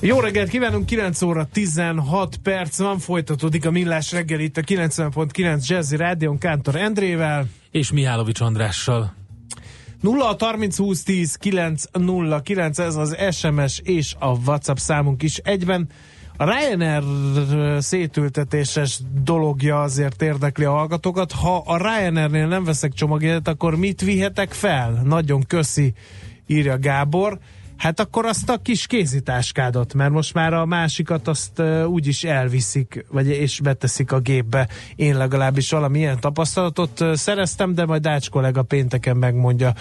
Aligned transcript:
Jó 0.00 0.20
reggelt 0.20 0.48
kívánunk, 0.48 0.86
9 0.86 1.22
óra 1.22 1.48
16 1.52 2.36
perc 2.36 2.78
van, 2.78 2.98
folytatódik 2.98 3.66
a 3.66 3.70
Millás 3.70 4.12
reggel 4.12 4.40
itt 4.40 4.56
a 4.56 4.60
90.9 4.60 5.66
Jazzy 5.66 5.96
Rádion 5.96 6.38
Kántor 6.38 6.76
Endrével. 6.76 7.46
És 7.70 7.92
Mihálovics 7.92 8.40
Andrással. 8.40 9.14
0 10.00 10.36
30 10.38 10.76
20 10.76 11.02
10 11.02 11.34
9 11.34 11.84
0 11.92 12.40
9, 12.40 12.78
ez 12.78 12.96
az 12.96 13.16
SMS 13.30 13.80
és 13.84 14.14
a 14.18 14.28
WhatsApp 14.28 14.76
számunk 14.76 15.22
is 15.22 15.36
egyben. 15.36 15.88
A 16.36 16.44
Ryanair 16.44 17.02
szétültetéses 17.82 18.98
dologja 19.22 19.82
azért 19.82 20.22
érdekli 20.22 20.64
a 20.64 20.72
hallgatókat. 20.72 21.32
Ha 21.32 21.62
a 21.66 21.76
Ryanairnél 21.76 22.46
nem 22.46 22.64
veszek 22.64 22.92
csomagjegyet, 22.92 23.48
akkor 23.48 23.76
mit 23.76 24.00
vihetek 24.00 24.52
fel? 24.52 25.02
Nagyon 25.04 25.42
köszi, 25.42 25.92
írja 26.46 26.78
Gábor. 26.78 27.38
Hát 27.78 28.00
akkor 28.00 28.26
azt 28.26 28.50
a 28.50 28.56
kis 28.56 28.86
kézitáskádat, 28.86 29.94
mert 29.94 30.10
most 30.10 30.34
már 30.34 30.52
a 30.52 30.66
másikat 30.66 31.28
azt 31.28 31.62
úgyis 31.86 32.24
elviszik, 32.24 33.04
vagy 33.10 33.28
és 33.28 33.60
beteszik 33.60 34.12
a 34.12 34.18
gépbe. 34.18 34.68
Én 34.96 35.16
legalábbis 35.16 35.70
valamilyen 35.70 36.20
tapasztalatot 36.20 37.04
szereztem, 37.12 37.74
de 37.74 37.86
majd 37.86 38.02
Dács 38.02 38.30
kollega 38.30 38.62
pénteken 38.62 39.16
megmondja. 39.16 39.72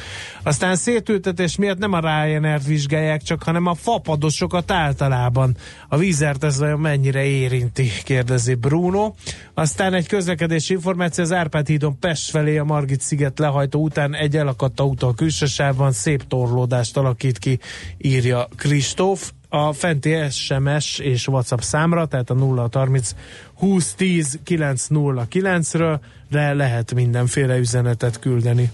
Aztán 0.44 0.76
szétültetés 0.76 1.56
miatt 1.56 1.78
nem 1.78 1.94
a 1.94 2.00
Ryanair-t 2.00 2.66
vizsgálják 2.66 3.22
csak, 3.22 3.44
hanem 3.44 3.66
a 3.66 3.74
fapadosokat 3.74 4.72
általában. 4.72 5.58
A 5.90 5.98
vízert 5.98 6.44
ez 6.44 6.62
olyan 6.62 6.80
mennyire 6.80 7.24
érinti, 7.24 7.92
kérdezi 8.04 8.54
Bruno. 8.54 9.14
Aztán 9.54 9.94
egy 9.94 10.08
közlekedési 10.08 10.74
információ, 10.74 11.24
az 11.24 11.32
Árpád 11.32 11.68
hídon 11.68 12.00
Pest 12.00 12.30
felé 12.30 12.58
a 12.58 12.64
Margit 12.64 13.02
sziget 13.02 13.40
lehajtó 13.40 13.82
után 13.82 14.16
egy 14.16 14.38
elakadt 14.38 14.80
autó 14.80 15.08
a 15.08 15.14
külsősávban 15.14 15.92
szép 15.92 16.28
torlódást 16.28 16.98
alakít 16.98 17.38
ki 17.38 17.60
írja 17.98 18.48
Kristóf. 18.56 19.32
A 19.50 19.74
fenti 19.74 20.16
SMS 20.30 21.00
és 21.00 21.28
WhatsApp 21.28 21.60
számra, 21.60 22.06
tehát 22.06 22.30
a 22.30 22.36
030 22.72 23.16
2010 23.60 24.40
909-ről 24.46 26.00
de 26.30 26.54
lehet 26.54 26.94
mindenféle 26.94 27.58
üzenetet 27.58 28.20
küldeni. 28.20 28.72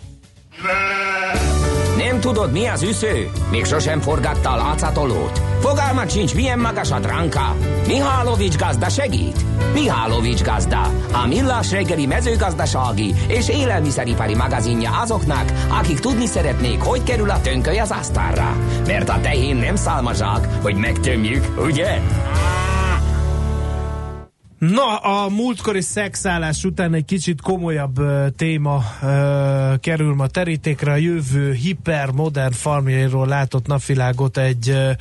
Nem 1.97 2.19
tudod, 2.19 2.51
mi 2.51 2.65
az 2.65 2.81
üsző? 2.83 3.29
Még 3.51 3.65
sosem 3.65 3.99
forgatta 3.99 4.49
a 4.51 4.55
látszatolót? 4.55 5.52
Fogalmat 5.63 6.11
sincs, 6.11 6.35
milyen 6.35 6.59
magas 6.59 6.91
a 6.91 6.99
dránka? 6.99 7.55
Mihálovics 7.87 8.57
gazda 8.57 8.89
segít? 8.89 9.45
Mihálovics 9.73 10.41
gazda, 10.41 10.81
a 11.23 11.27
millás 11.27 11.71
reggeli 11.71 12.05
mezőgazdasági 12.05 13.13
és 13.27 13.49
élelmiszeripari 13.49 14.35
magazinja 14.35 14.91
azoknak, 15.01 15.51
akik 15.79 15.99
tudni 15.99 16.25
szeretnék, 16.25 16.81
hogy 16.81 17.03
kerül 17.03 17.29
a 17.29 17.41
tönköly 17.41 17.77
az 17.77 17.91
asztalra. 17.91 18.55
Mert 18.87 19.09
a 19.09 19.19
tehén 19.21 19.55
nem 19.55 19.75
szálmazsák, 19.75 20.47
hogy 20.61 20.75
megtömjük, 20.75 21.45
ugye? 21.65 22.01
Na, 24.71 24.97
a 24.97 25.29
múltkori 25.29 25.81
szexállás 25.81 26.63
után 26.63 26.93
egy 26.93 27.05
kicsit 27.05 27.41
komolyabb 27.41 27.99
uh, 27.99 28.27
téma 28.35 28.75
uh, 28.75 29.79
kerül 29.79 30.15
ma 30.15 30.27
terítékre. 30.27 30.91
A 30.91 30.95
jövő 30.95 31.53
hipermodern 31.53 32.51
farmjairól 32.51 33.27
látott 33.27 33.67
napvilágot 33.67 34.37
egy, 34.37 34.69
uh, 34.69 34.91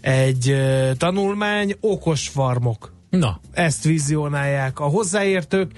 egy 0.00 0.50
uh, 0.50 0.90
tanulmány, 0.96 1.76
okos 1.80 2.28
farmok. 2.28 2.92
Na. 3.10 3.40
Ezt 3.52 3.84
vizionálják 3.84 4.80
a 4.80 4.84
hozzáértők. 4.84 5.72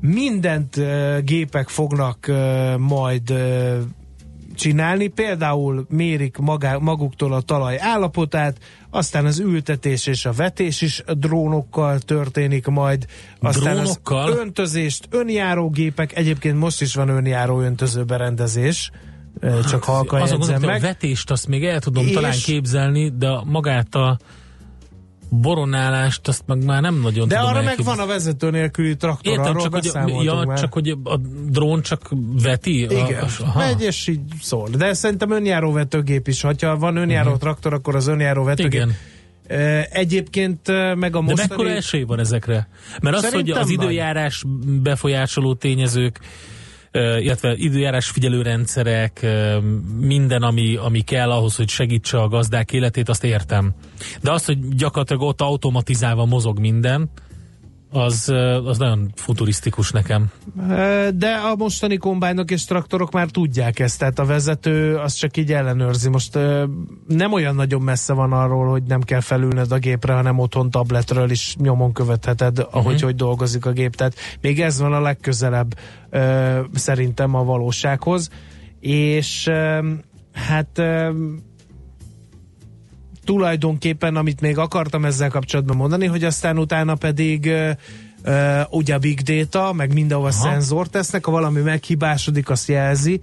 Mindent 0.00 0.76
uh, 0.76 1.18
gépek 1.18 1.68
fognak 1.68 2.26
uh, 2.28 2.76
majd 2.76 3.30
uh, 3.30 3.78
csinálni, 4.58 5.06
például 5.06 5.86
mérik 5.88 6.36
magá, 6.36 6.76
maguktól 6.76 7.32
a 7.32 7.40
talaj 7.40 7.78
állapotát, 7.80 8.58
aztán 8.90 9.24
az 9.26 9.38
ültetés 9.38 10.06
és 10.06 10.24
a 10.24 10.32
vetés 10.32 10.80
is 10.80 11.02
drónokkal 11.18 11.98
történik 11.98 12.66
majd, 12.66 13.06
aztán 13.40 13.74
drónokkal? 13.74 14.32
az 14.32 14.38
öntözést, 14.38 15.08
önjárógépek, 15.10 16.16
egyébként 16.16 16.58
most 16.58 16.80
is 16.80 16.94
van 16.94 17.08
önjáró 17.08 17.60
öntöző 17.60 18.04
berendezés, 18.04 18.90
csak 19.68 19.84
halka 19.84 20.16
Azon 20.16 20.38
gondolom, 20.38 20.62
meg. 20.62 20.76
a 20.76 20.86
vetést 20.86 21.30
azt 21.30 21.46
még 21.48 21.64
el 21.64 21.80
tudom 21.80 22.06
És- 22.06 22.12
talán 22.14 22.34
képzelni, 22.44 23.12
de 23.18 23.28
magát 23.44 23.94
a 23.94 24.18
boronálást 25.28 26.28
azt 26.28 26.42
meg 26.46 26.64
már 26.64 26.82
nem 26.82 27.00
nagyon 27.00 27.28
De 27.28 27.34
tudom 27.34 27.50
arra 27.50 27.62
meg 27.62 27.82
van 27.84 27.98
a 27.98 28.06
vezető 28.06 28.50
nélküli 28.50 28.96
traktor, 28.96 29.32
Értem, 29.32 29.56
arról 29.56 29.80
csak 29.80 30.02
hogy, 30.02 30.24
ja, 30.24 30.42
már. 30.46 30.58
csak 30.58 30.72
hogy 30.72 30.88
a 31.04 31.16
drón 31.48 31.82
csak 31.82 32.08
veti? 32.42 32.80
Igen, 32.82 33.22
A, 33.22 33.26
aha. 33.42 33.58
megy 33.58 33.82
és 33.82 34.06
így 34.06 34.20
szól. 34.42 34.68
De 34.76 34.92
szerintem 34.92 35.30
önjáró 35.30 35.72
vetőgép 35.72 36.28
is. 36.28 36.40
Ha 36.40 36.76
van 36.78 36.96
önjáró 36.96 37.30
Mhm. 37.30 37.38
traktor, 37.38 37.72
akkor 37.72 37.94
az 37.96 38.06
önjáró 38.06 38.44
vetőgép. 38.44 38.72
Igen. 38.72 38.94
Egyébként 39.90 40.66
meg 40.94 41.16
a 41.16 41.18
De 41.18 41.24
mostani... 41.24 41.48
mekkora 41.48 41.70
esély 41.70 42.02
van 42.02 42.18
ezekre? 42.18 42.68
Mert 43.02 43.16
az, 43.16 43.32
hogy 43.32 43.50
az 43.50 43.70
időjárás 43.70 44.44
befolyásoló 44.82 45.54
tényezők, 45.54 46.20
illetve 46.92 47.54
időjárás 47.56 48.10
figyelőrendszerek, 48.10 49.26
minden, 50.00 50.42
ami, 50.42 50.76
ami 50.76 51.00
kell 51.00 51.30
ahhoz, 51.30 51.56
hogy 51.56 51.68
segítse 51.68 52.18
a 52.18 52.28
gazdák 52.28 52.72
életét, 52.72 53.08
azt 53.08 53.24
értem. 53.24 53.74
De 54.22 54.30
az, 54.30 54.44
hogy 54.44 54.68
gyakorlatilag 54.68 55.22
ott 55.22 55.40
automatizálva 55.40 56.24
mozog 56.24 56.58
minden, 56.58 57.10
az, 57.90 58.28
az 58.64 58.78
nagyon 58.78 59.12
futurisztikus 59.14 59.90
nekem. 59.90 60.30
De 61.14 61.30
a 61.50 61.56
mostani 61.56 61.96
kombányok 61.96 62.50
és 62.50 62.64
traktorok 62.64 63.12
már 63.12 63.26
tudják 63.26 63.78
ezt, 63.78 63.98
tehát 63.98 64.18
a 64.18 64.24
vezető 64.24 64.96
az 64.96 65.12
csak 65.12 65.36
így 65.36 65.52
ellenőrzi. 65.52 66.08
Most 66.08 66.38
nem 67.06 67.32
olyan 67.32 67.54
nagyon 67.54 67.82
messze 67.82 68.12
van 68.12 68.32
arról, 68.32 68.70
hogy 68.70 68.82
nem 68.82 69.00
kell 69.00 69.20
felülned 69.20 69.72
a 69.72 69.78
gépre, 69.78 70.12
hanem 70.12 70.38
otthon 70.38 70.70
tabletről 70.70 71.30
is 71.30 71.56
nyomon 71.58 71.92
követheted, 71.92 72.58
ahogy 72.70 72.94
Mhm. 72.94 73.04
hogy 73.04 73.14
dolgozik 73.14 73.66
a 73.66 73.70
gép. 73.72 73.94
Tehát 73.94 74.14
még 74.40 74.60
ez 74.60 74.80
van 74.80 74.92
a 74.92 75.00
legközelebb 75.00 75.78
szerintem 76.74 77.34
a 77.34 77.44
valósághoz. 77.44 78.28
És 78.80 79.50
hát 80.32 80.82
tulajdonképpen, 83.28 84.16
amit 84.16 84.40
még 84.40 84.58
akartam 84.58 85.04
ezzel 85.04 85.28
kapcsolatban 85.28 85.76
mondani, 85.76 86.06
hogy 86.06 86.24
aztán 86.24 86.58
utána 86.58 86.94
pedig 86.94 87.46
uh, 87.46 87.70
uh, 88.24 88.60
ugye 88.70 88.94
a 88.94 88.98
big 88.98 89.20
data, 89.20 89.72
meg 89.72 89.92
mindenhova 89.92 90.28
Aha. 90.28 90.38
szenzort 90.38 90.90
tesznek, 90.90 91.24
ha 91.24 91.30
valami 91.30 91.60
meghibásodik, 91.60 92.50
azt 92.50 92.68
jelzi, 92.68 93.20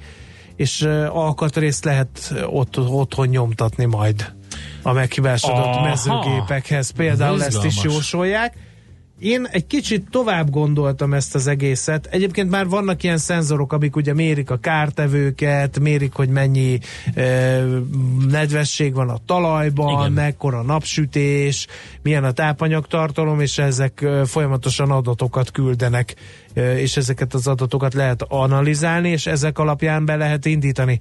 és 0.56 0.82
uh, 0.82 1.18
alkatrészt 1.18 1.86
lehet 1.86 2.34
ott, 2.46 2.80
otthon 2.80 3.28
nyomtatni 3.28 3.86
majd 3.86 4.34
a 4.82 4.92
meghibásodott 4.92 5.76
Aha. 5.76 5.88
mezőgépekhez. 5.88 6.90
Például 6.90 7.44
Ez 7.44 7.56
ezt 7.56 7.66
is 7.66 7.84
jósolják. 7.84 8.54
Én 9.20 9.48
egy 9.52 9.68
kicsit 9.68 10.10
tovább 10.10 10.50
gondoltam 10.50 11.14
ezt 11.14 11.36
az 11.36 11.48
egészet. 11.48 12.06
Egyébként 12.06 12.50
már 12.50 12.68
vannak 12.68 13.04
ilyen 13.04 13.18
szenzorok, 13.18 13.74
amik 13.74 13.96
ugye 13.96 14.14
mérik 14.14 14.50
a 14.50 14.58
kártevőket, 14.58 15.80
mérik, 15.80 16.14
hogy 16.14 16.30
mennyi 16.30 16.80
e, 17.14 17.62
nedvesség 18.30 18.94
van 18.94 19.10
a 19.10 19.18
talajban, 19.26 20.00
Igen. 20.00 20.12
Mekkora 20.12 20.62
napsütés, 20.62 21.68
milyen 22.02 22.24
a 22.24 22.32
tápanyagtartalom, 22.32 23.40
és 23.40 23.58
ezek 23.58 24.02
e, 24.02 24.26
folyamatosan 24.26 24.92
adatokat 24.92 25.52
küldenek, 25.52 26.16
e, 26.54 26.80
és 26.80 26.98
ezeket 26.98 27.34
az 27.34 27.48
adatokat 27.48 27.94
lehet 27.94 28.22
analizálni, 28.28 29.10
és 29.10 29.26
ezek 29.28 29.60
alapján 29.60 30.06
be 30.06 30.16
lehet 30.16 30.46
indítani 30.46 31.00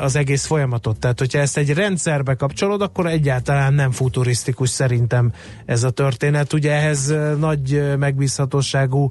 az 0.00 0.16
egész 0.16 0.46
folyamatot. 0.46 0.98
Tehát, 0.98 1.18
hogyha 1.18 1.38
ezt 1.38 1.56
egy 1.56 1.72
rendszerbe 1.72 2.34
kapcsolod, 2.34 2.82
akkor 2.82 3.06
egyáltalán 3.06 3.74
nem 3.74 3.90
futurisztikus 3.90 4.68
szerintem 4.68 5.32
ez 5.64 5.82
a 5.82 5.90
történet. 5.90 6.52
Ugye 6.52 6.72
ehhez 6.72 7.14
nagy 7.38 7.96
megbízhatóságú 7.98 9.10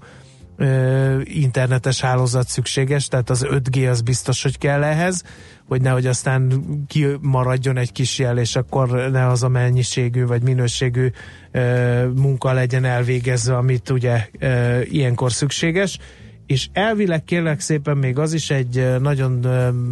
internetes 1.24 2.02
hálózat 2.02 2.48
szükséges, 2.48 3.08
tehát 3.08 3.30
az 3.30 3.46
5G 3.50 3.90
az 3.90 4.02
biztos, 4.02 4.44
hogy 4.44 4.58
kell 4.58 4.84
ehhez, 4.84 5.24
hogy 5.68 5.82
nehogy 5.82 6.06
aztán 6.06 6.64
kimaradjon 6.88 7.78
egy 7.78 7.92
kis 7.92 8.20
jel, 8.20 8.38
és 8.38 8.56
akkor 8.56 8.90
ne 9.12 9.28
az 9.28 9.44
a 9.44 9.48
mennyiségű 9.48 10.26
vagy 10.26 10.42
minőségű 10.42 11.12
munka 12.16 12.54
legyen 12.54 12.86
elvégezve, 12.86 13.58
amit 13.58 13.90
ugye 13.90 14.28
ilyenkor 14.84 15.32
szükséges 15.32 16.00
és 16.50 16.68
elvileg 16.74 17.24
kérlek 17.24 17.60
szépen 17.60 17.98
még 17.98 18.18
az 18.18 18.34
is 18.34 18.50
egy 18.50 19.00
nagyon 19.00 19.32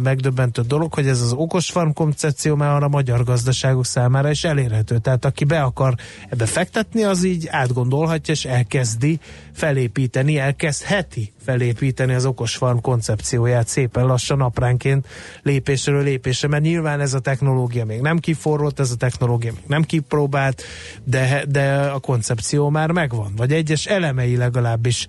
megdöbbentő 0.02 0.62
dolog, 0.62 0.94
hogy 0.94 1.06
ez 1.06 1.20
az 1.20 1.32
okos 1.32 1.70
farm 1.70 1.90
koncepció 1.90 2.54
már 2.54 2.82
a 2.82 2.88
magyar 2.88 3.24
gazdaságok 3.24 3.86
számára 3.86 4.30
is 4.30 4.44
elérhető. 4.44 4.98
Tehát 4.98 5.24
aki 5.24 5.44
be 5.44 5.62
akar 5.62 5.94
ebbe 6.28 6.46
fektetni, 6.46 7.04
az 7.04 7.24
így 7.24 7.46
átgondolhatja, 7.50 8.34
és 8.34 8.44
elkezdi 8.44 9.20
felépíteni, 9.52 10.38
elkezdheti 10.38 11.32
felépíteni 11.44 12.14
az 12.14 12.24
okos 12.24 12.56
farm 12.56 12.78
koncepcióját 12.78 13.68
szépen 13.68 14.06
lassan 14.06 14.40
apránként 14.40 15.06
lépésről 15.42 16.02
lépésre, 16.02 16.48
mert 16.48 16.62
nyilván 16.62 17.00
ez 17.00 17.14
a 17.14 17.20
technológia 17.20 17.84
még 17.84 18.00
nem 18.00 18.18
kiforrott, 18.18 18.78
ez 18.80 18.90
a 18.90 18.96
technológia 18.96 19.52
még 19.52 19.64
nem 19.66 19.82
kipróbált, 19.82 20.62
de, 21.04 21.44
de 21.48 21.74
a 21.74 21.98
koncepció 21.98 22.68
már 22.68 22.90
megvan, 22.90 23.32
vagy 23.36 23.52
egyes 23.52 23.86
elemei 23.86 24.36
legalábbis 24.36 25.06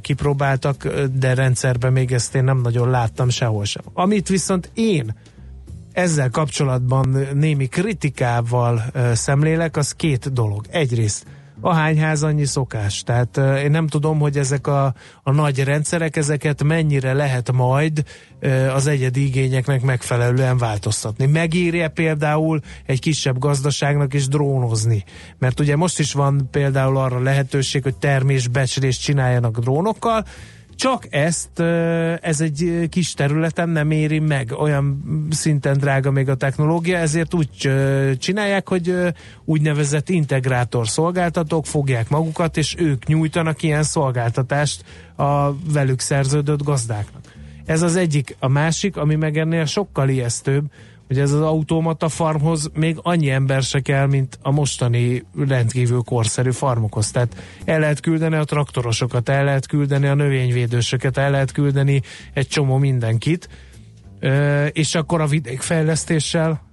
kipróbáltak, 0.00 0.88
de 1.18 1.34
rendszerben 1.34 1.92
még 1.92 2.12
ezt 2.12 2.34
én 2.34 2.44
nem 2.44 2.60
nagyon 2.60 2.90
láttam 2.90 3.28
sehol 3.28 3.64
sem. 3.64 3.82
Amit 3.92 4.28
viszont 4.28 4.70
én 4.74 5.14
ezzel 5.92 6.30
kapcsolatban 6.30 7.26
némi 7.34 7.66
kritikával 7.66 8.84
szemlélek, 9.12 9.76
az 9.76 9.92
két 9.92 10.32
dolog. 10.32 10.66
Egyrészt 10.70 11.26
a 11.60 11.72
hányház 11.72 12.22
annyi 12.22 12.44
szokás. 12.44 13.02
Tehát 13.02 13.36
én 13.36 13.70
nem 13.70 13.86
tudom, 13.86 14.18
hogy 14.18 14.36
ezek 14.36 14.66
a, 14.66 14.94
a 15.22 15.30
nagy 15.30 15.64
rendszerek, 15.64 16.16
ezeket 16.16 16.62
mennyire 16.62 17.12
lehet 17.12 17.52
majd 17.52 18.04
az 18.74 18.86
egyedi 18.86 19.24
igényeknek 19.24 19.82
megfelelően 19.82 20.58
változtatni. 20.58 21.26
Megírja 21.26 21.88
például 21.88 22.60
egy 22.86 23.00
kisebb 23.00 23.38
gazdaságnak 23.38 24.14
is 24.14 24.28
drónozni. 24.28 25.04
Mert 25.38 25.60
ugye 25.60 25.76
most 25.76 25.98
is 25.98 26.12
van 26.12 26.48
például 26.50 26.96
arra 26.96 27.22
lehetőség, 27.22 27.82
hogy 27.82 27.96
termésbecslést 27.96 29.02
csináljanak 29.02 29.58
drónokkal, 29.58 30.24
csak 30.76 31.06
ezt, 31.10 31.60
ez 32.20 32.40
egy 32.40 32.86
kis 32.88 33.14
területen 33.14 33.68
nem 33.68 33.90
éri 33.90 34.18
meg, 34.18 34.52
olyan 34.58 35.02
szinten 35.30 35.78
drága 35.78 36.10
még 36.10 36.28
a 36.28 36.34
technológia, 36.34 36.96
ezért 36.96 37.34
úgy 37.34 37.48
csinálják, 38.18 38.68
hogy 38.68 38.94
úgynevezett 39.44 40.08
integrátor 40.08 40.88
szolgáltatók 40.88 41.66
fogják 41.66 42.08
magukat, 42.08 42.56
és 42.56 42.74
ők 42.78 43.06
nyújtanak 43.06 43.62
ilyen 43.62 43.82
szolgáltatást 43.82 44.84
a 45.16 45.52
velük 45.72 46.00
szerződött 46.00 46.62
gazdáknak. 46.62 47.22
Ez 47.66 47.82
az 47.82 47.96
egyik. 47.96 48.36
A 48.38 48.48
másik, 48.48 48.96
ami 48.96 49.14
meg 49.14 49.38
ennél 49.38 49.64
sokkal 49.64 50.08
ijesztőbb, 50.08 50.64
hogy 51.06 51.18
ez 51.18 51.32
az 51.32 51.40
automata 51.40 52.08
farmhoz 52.08 52.70
még 52.74 52.98
annyi 53.02 53.30
ember 53.30 53.62
se 53.62 53.80
kell, 53.80 54.06
mint 54.06 54.38
a 54.42 54.50
mostani 54.50 55.24
rendkívül 55.38 56.02
korszerű 56.02 56.50
farmokhoz. 56.50 57.10
Tehát 57.10 57.36
el 57.64 57.80
lehet 57.80 58.00
küldeni 58.00 58.36
a 58.36 58.44
traktorosokat, 58.44 59.28
el 59.28 59.44
lehet 59.44 59.66
küldeni 59.66 60.06
a 60.06 60.14
növényvédősöket, 60.14 61.16
el 61.16 61.30
lehet 61.30 61.52
küldeni 61.52 62.02
egy 62.32 62.48
csomó 62.48 62.76
mindenkit, 62.76 63.48
és 64.72 64.94
akkor 64.94 65.20
a 65.20 65.26
vidékfejlesztéssel 65.26 66.64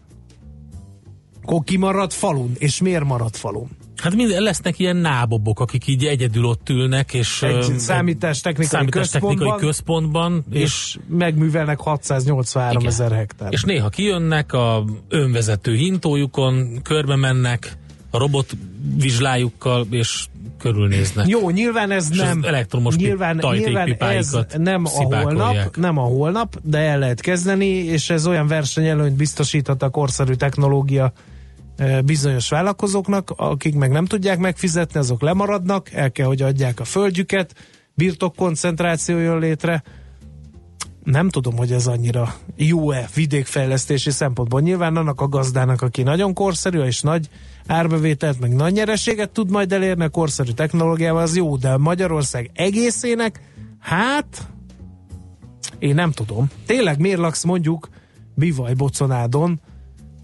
akkor 1.42 1.64
ki 1.64 1.78
marad 1.78 2.12
falun, 2.12 2.52
és 2.58 2.82
miért 2.82 3.04
marad 3.04 3.36
falun? 3.36 3.70
Hát 4.04 4.16
mind, 4.16 4.30
lesznek 4.38 4.80
ilyen 4.80 4.96
nábobok, 4.96 5.60
akik 5.60 5.88
így 5.88 6.06
egyedül 6.06 6.46
ott 6.46 6.70
ülnek, 6.70 7.14
és 7.14 7.42
egy 7.42 7.80
számítástechnikai, 7.80 8.66
számítástechnikai 8.66 9.36
központban, 9.36 9.68
központban 9.68 10.46
és, 10.52 10.62
és 10.62 10.98
megművelnek 11.08 11.80
683 11.80 12.78
igen. 12.78 12.92
ezer 12.92 13.12
hektár. 13.12 13.52
És 13.52 13.64
néha 13.64 13.90
kijönnek 13.90 14.54
a 14.54 14.86
önvezető 15.10 15.76
hintójukon, 15.76 16.80
körbe 16.82 17.16
mennek 17.16 17.78
a 18.10 18.18
robotvizslájukkal, 18.18 19.88
és 19.90 20.26
körülnéznek. 20.58 21.28
Jó, 21.28 21.50
nyilván 21.50 21.92
ez 21.92 22.08
és 22.12 22.18
nem 22.18 22.44
elektromos 22.44 22.96
nyilván, 22.96 23.42
nyilván 23.52 23.96
ez 24.00 24.38
nem 24.58 24.86
a 24.86 24.90
holnap, 24.90 25.76
nem 25.76 25.98
a 25.98 26.04
holnap, 26.04 26.60
de 26.64 26.78
el 26.78 27.00
lehet 27.00 27.22
kezdeni, 27.22 27.66
és 27.66 28.10
ez 28.10 28.28
olyan 28.28 28.48
versenyelőnyt 28.48 29.16
biztosíthat 29.16 29.84
a 29.84 29.90
korszerű 29.90 30.34
technológia 30.34 31.14
bizonyos 32.06 32.50
vállalkozóknak, 32.50 33.34
akik 33.36 33.76
meg 33.76 33.92
nem 33.92 34.06
tudják 34.06 34.38
megfizetni, 34.38 35.00
azok 35.00 35.22
lemaradnak, 35.22 35.92
el 35.92 36.12
kell, 36.12 36.26
hogy 36.26 36.42
adják 36.42 36.80
a 36.80 36.86
földjüket, 36.86 37.54
birtokkoncentráció 37.94 39.18
jön 39.18 39.40
létre. 39.40 39.84
Nem 41.04 41.30
tudom, 41.30 41.58
hogy 41.58 41.72
ez 41.72 41.88
annyira 41.88 42.36
jó-e 42.56 43.10
vidékfejlesztési 43.16 44.12
szempontból. 44.12 44.62
Nyilván 44.62 44.98
annak 44.98 45.22
a 45.22 45.28
gazdának, 45.28 45.82
aki 45.82 46.04
nagyon 46.04 46.34
korszerű 46.34 46.82
és 46.82 47.02
nagy 47.02 47.30
árbevételt, 47.68 48.40
meg 48.40 48.56
nagy 48.56 48.74
nyereséget 48.74 49.30
tud 49.30 49.52
majd 49.52 49.72
elérni 49.72 50.04
a 50.04 50.10
korszerű 50.10 50.52
technológiával, 50.52 51.22
az 51.22 51.36
jó, 51.36 51.58
de 51.58 51.78
Magyarország 51.78 52.50
egészének, 52.54 53.42
hát 53.80 54.48
én 55.80 55.96
nem 55.96 56.12
tudom. 56.12 56.50
Tényleg 56.66 57.00
miért 57.00 57.20
laksz 57.20 57.44
mondjuk 57.44 57.90
Bivaj 58.36 58.74
Boconádon, 58.74 59.60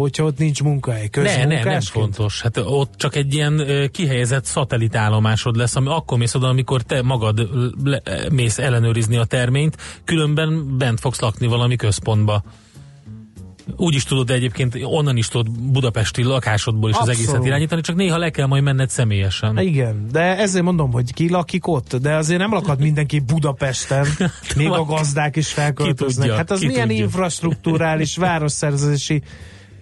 hogyha 0.02 0.24
ott 0.24 0.38
nincs 0.38 0.64
munkahely. 0.64 1.10
Ne, 1.14 1.46
ne, 1.46 1.64
nem 1.64 1.82
fontos. 1.82 2.42
Hát 2.42 2.58
ott 2.58 2.94
csak 2.96 3.16
egy 3.16 3.34
ilyen 3.34 3.90
kihelyezett 3.92 4.46
szatellitállomásod 4.46 5.56
lesz, 5.56 5.76
ami 5.76 5.88
akkor 5.88 6.18
mész 6.18 6.36
oda, 6.36 6.48
amikor 6.48 6.82
te 6.82 7.02
magad 7.02 7.50
le, 7.84 8.02
mész 8.32 8.58
ellenőrizni 8.58 9.18
a 9.18 9.26
terményt, 9.26 9.78
különben 10.04 10.78
bent 10.78 11.00
fogsz 11.00 11.20
lakni 11.20 11.48
valami 11.48 11.76
központba. 11.76 12.44
Úgy 13.76 13.96
is 13.96 14.04
tudod 14.04 14.30
egyébként, 14.30 14.78
onnan 14.84 15.18
is 15.18 15.28
tudod 15.28 15.60
budapesti 15.60 16.24
lakásodból 16.24 16.90
is 16.90 16.96
Abszolút. 16.96 17.20
az 17.20 17.22
egészet 17.22 17.46
irányítani, 17.46 17.82
csak 17.82 17.96
néha 17.96 18.18
le 18.18 18.30
kell 18.30 18.46
majd 18.46 18.64
menned 18.64 18.90
személyesen. 18.90 19.58
Igen, 19.58 20.08
de 20.12 20.38
ezért 20.38 20.64
mondom, 20.64 20.92
hogy 20.92 21.14
ki 21.14 21.30
lakik 21.30 21.68
ott, 21.68 21.96
de 21.96 22.16
azért 22.16 22.40
nem 22.40 22.54
lakad 22.54 22.80
mindenki 22.80 23.20
Budapesten, 23.20 24.06
még 24.56 24.70
a 24.70 24.84
gazdák 24.84 25.36
is 25.36 25.54
felköltöznek. 25.54 26.32
Hát 26.32 26.52
az 26.52 26.62
milyen 26.62 26.88
tudja. 26.88 27.04
infrastruktúrális 27.04 28.18
városszerzési 28.18 29.22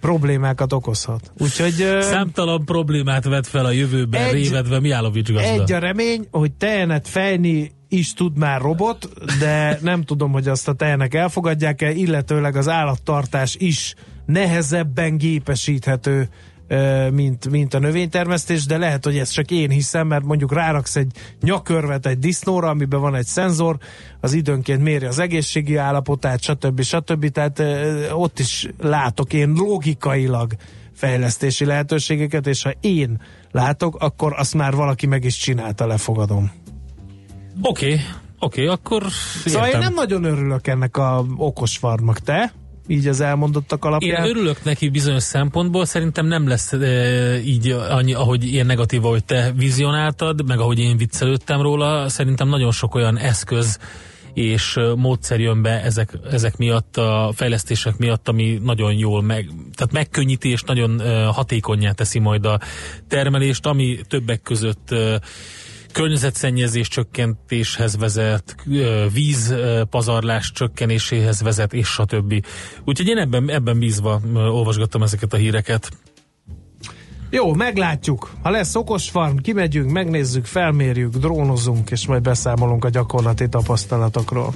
problémákat 0.00 0.72
okozhat. 0.72 1.32
Úgyhogy... 1.38 1.98
Számtalan 2.00 2.64
problémát 2.64 3.24
vet 3.24 3.46
fel 3.46 3.64
a 3.64 3.70
jövőben 3.70 4.22
egy, 4.22 4.32
révedve 4.32 4.80
Miálovics 4.80 5.32
gazda. 5.32 5.62
Egy 5.62 5.72
a 5.72 5.78
remény, 5.78 6.26
hogy 6.30 6.52
tehenet 6.52 7.08
fejni 7.08 7.72
is 7.88 8.12
tud 8.12 8.38
már 8.38 8.60
robot, 8.60 9.08
de 9.38 9.78
nem 9.82 10.02
tudom, 10.02 10.32
hogy 10.32 10.48
azt 10.48 10.68
a 10.68 10.72
tehenek 10.72 11.14
elfogadják-e, 11.14 11.90
illetőleg 11.90 12.56
az 12.56 12.68
állattartás 12.68 13.56
is 13.58 13.94
nehezebben 14.26 15.16
gépesíthető 15.16 16.28
mint, 17.12 17.50
mint 17.50 17.74
a 17.74 17.78
növénytermesztés, 17.78 18.66
de 18.66 18.78
lehet, 18.78 19.04
hogy 19.04 19.18
ez 19.18 19.30
csak 19.30 19.50
én 19.50 19.70
hiszem, 19.70 20.06
mert 20.06 20.24
mondjuk 20.24 20.52
ráraksz 20.52 20.96
egy 20.96 21.12
nyakörvet 21.42 22.06
egy 22.06 22.18
disznóra, 22.18 22.68
amiben 22.68 23.00
van 23.00 23.14
egy 23.14 23.26
szenzor, 23.26 23.76
az 24.20 24.32
időnként 24.32 24.82
méri 24.82 25.06
az 25.06 25.18
egészségi 25.18 25.76
állapotát, 25.76 26.42
stb. 26.42 26.82
stb. 26.82 27.28
Tehát 27.28 27.62
ott 28.12 28.38
is 28.38 28.68
látok 28.80 29.32
én 29.32 29.52
logikailag 29.52 30.52
fejlesztési 30.92 31.64
lehetőségeket, 31.64 32.46
és 32.46 32.62
ha 32.62 32.72
én 32.80 33.20
látok, 33.50 33.96
akkor 33.98 34.34
azt 34.36 34.54
már 34.54 34.74
valaki 34.74 35.06
meg 35.06 35.24
is 35.24 35.36
csinálta, 35.36 35.86
lefogadom. 35.86 36.50
Oké, 37.62 37.92
okay. 37.92 38.00
Oké, 38.40 38.62
okay, 38.62 38.74
akkor 38.74 39.02
Szóval 39.44 39.66
értem. 39.66 39.80
én 39.80 39.86
nem 39.86 39.94
nagyon 39.94 40.24
örülök 40.24 40.66
ennek 40.66 40.96
a 40.96 41.24
okos 41.36 41.76
farmak, 41.76 42.18
te? 42.18 42.52
Így 42.88 43.06
az 43.06 43.20
elmondottak 43.20 43.84
alapján. 43.84 44.24
Én 44.24 44.30
örülök 44.30 44.64
neki 44.64 44.88
bizonyos 44.88 45.22
szempontból, 45.22 45.84
szerintem 45.84 46.26
nem 46.26 46.48
lesz 46.48 46.72
e, 46.72 47.38
így 47.44 47.70
annyi, 47.70 48.14
ahogy 48.14 48.44
ilyen 48.44 48.66
negatív, 48.66 49.04
ahogy 49.04 49.24
te 49.24 49.52
vizionáltad, 49.56 50.46
meg 50.46 50.58
ahogy 50.58 50.78
én 50.78 50.96
viccelődtem 50.96 51.60
róla, 51.60 52.08
szerintem 52.08 52.48
nagyon 52.48 52.72
sok 52.72 52.94
olyan 52.94 53.18
eszköz 53.18 53.78
és 54.34 54.78
módszer 54.96 55.40
jön 55.40 55.62
be 55.62 55.82
ezek, 55.82 56.18
ezek 56.30 56.56
miatt, 56.56 56.96
a 56.96 57.32
fejlesztések 57.34 57.96
miatt, 57.96 58.28
ami 58.28 58.58
nagyon 58.62 58.92
jól 58.92 59.22
meg, 59.22 59.50
tehát 59.74 59.92
megkönnyíti 59.92 60.50
és 60.50 60.62
nagyon 60.62 61.00
hatékonyá 61.32 61.92
teszi 61.92 62.18
majd 62.18 62.46
a 62.46 62.60
termelést, 63.08 63.66
ami 63.66 63.98
többek 64.08 64.42
között 64.42 64.94
környezetszennyezés 65.92 66.88
csökkentéshez 66.88 67.96
vezet, 67.96 68.56
vízpazarlás 69.12 70.52
csökkenéséhez 70.52 71.42
vezet, 71.42 71.72
és 71.72 71.88
stb. 71.88 72.44
Úgyhogy 72.84 73.08
én 73.08 73.18
ebben, 73.18 73.50
ebben 73.50 73.78
bízva 73.78 74.20
olvasgattam 74.34 75.02
ezeket 75.02 75.32
a 75.32 75.36
híreket. 75.36 75.90
Jó, 77.30 77.54
meglátjuk. 77.54 78.30
Ha 78.42 78.50
lesz 78.50 78.74
okos 78.74 79.10
farm, 79.10 79.36
kimegyünk, 79.36 79.90
megnézzük, 79.90 80.44
felmérjük, 80.44 81.14
drónozunk, 81.16 81.90
és 81.90 82.06
majd 82.06 82.22
beszámolunk 82.22 82.84
a 82.84 82.88
gyakorlati 82.88 83.48
tapasztalatokról. 83.48 84.54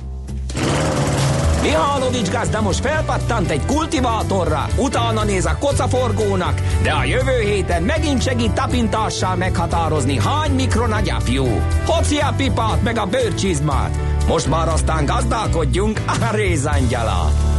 Mihálovics 1.63 2.31
gazda 2.31 2.61
most 2.61 2.81
felpattant 2.81 3.51
egy 3.51 3.67
kultivátorra, 3.67 4.67
utána 4.77 5.25
néz 5.25 5.47
a 5.47 5.57
kocaforgónak, 5.59 6.61
de 6.83 6.91
a 6.91 7.05
jövő 7.05 7.41
héten 7.41 7.83
megint 7.83 8.23
segít 8.23 8.53
tapintással 8.53 9.37
meghatározni, 9.37 10.19
hány 10.19 10.51
mikron 10.51 10.93
a 10.93 11.01
gyapjú. 11.01 11.45
Hoci 11.87 12.19
a 12.19 12.33
pipát 12.37 12.83
meg 12.83 12.99
a 12.99 13.07
bőrcsizmát. 13.07 13.97
Most 14.27 14.49
már 14.49 14.69
aztán 14.69 15.05
gazdálkodjunk 15.05 16.01
a 16.07 16.35
rézangyalát. 16.35 17.52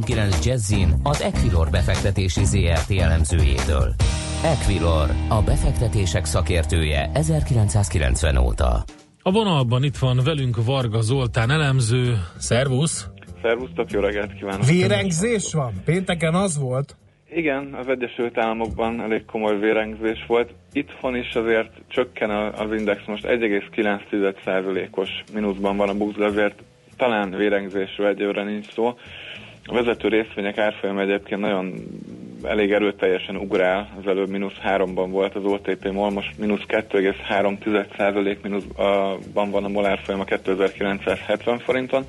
90.9 0.00 0.44
Jazzin 0.44 0.94
az 1.02 1.22
Equilor 1.22 1.70
befektetési 1.70 2.44
ZRT 2.44 2.90
elemzőjétől. 2.90 3.94
Equilor, 4.44 5.10
a 5.28 5.42
befektetések 5.42 6.24
szakértője 6.24 7.10
1990 7.14 8.36
óta. 8.36 8.84
A 9.22 9.30
vonalban 9.30 9.82
itt 9.84 9.96
van 9.96 10.20
velünk 10.24 10.64
Varga 10.64 11.00
Zoltán 11.00 11.50
elemző. 11.50 12.16
Szervusz! 12.38 13.08
Szervusztok, 13.42 13.90
jó 13.90 14.00
reggelt 14.00 14.34
kívánok! 14.34 14.66
Vérengzés 14.66 15.52
van? 15.52 15.72
Pénteken 15.84 16.34
az 16.34 16.58
volt? 16.58 16.96
Igen, 17.30 17.74
az 17.74 17.88
Egyesült 17.88 18.38
Államokban 18.38 19.00
elég 19.00 19.24
komoly 19.24 19.58
vérengzés 19.58 20.24
volt. 20.26 20.50
Itthon 20.72 21.16
is 21.16 21.34
azért 21.34 21.70
csökken 21.88 22.30
az 22.30 22.72
index, 22.72 23.00
most 23.06 23.26
1,9%-os 23.26 25.08
mínuszban 25.34 25.76
van 25.76 25.88
a 25.88 25.94
BUX, 25.94 26.18
azért 26.18 26.62
talán 26.96 27.30
vérengzésről 27.30 28.06
egyőre 28.06 28.44
nincs 28.44 28.72
szó. 28.72 28.94
A 29.70 29.74
vezető 29.74 30.08
részvények 30.08 30.58
árfolyam 30.58 30.98
egyébként 30.98 31.40
nagyon 31.40 31.74
elég 32.42 32.72
erőteljesen 32.72 33.36
ugrál, 33.36 33.90
az 34.00 34.06
előbb 34.06 34.28
mínusz 34.28 34.56
3-ban 34.64 35.06
volt 35.10 35.34
az 35.34 35.44
OTP 35.44 35.92
MOL, 35.92 36.10
most 36.10 36.38
mínusz 36.38 36.62
2,3% 36.68 38.36
mínuszban 38.42 39.50
van 39.50 39.64
a 39.64 39.68
MOL 39.68 39.86
árfolyama 39.86 40.24
2970 40.24 41.58
forinton, 41.58 42.04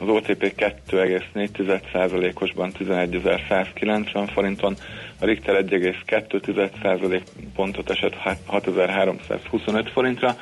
az 0.00 0.08
OTP 0.08 0.54
2,4%-osban 0.56 2.72
11.190 2.78 4.30
forinton, 4.32 4.74
a 5.20 5.24
Richter 5.24 5.64
1,2% 5.64 7.22
pontot 7.54 7.90
esett 7.90 8.14
6325 8.46 9.90
forintra, 9.90 10.36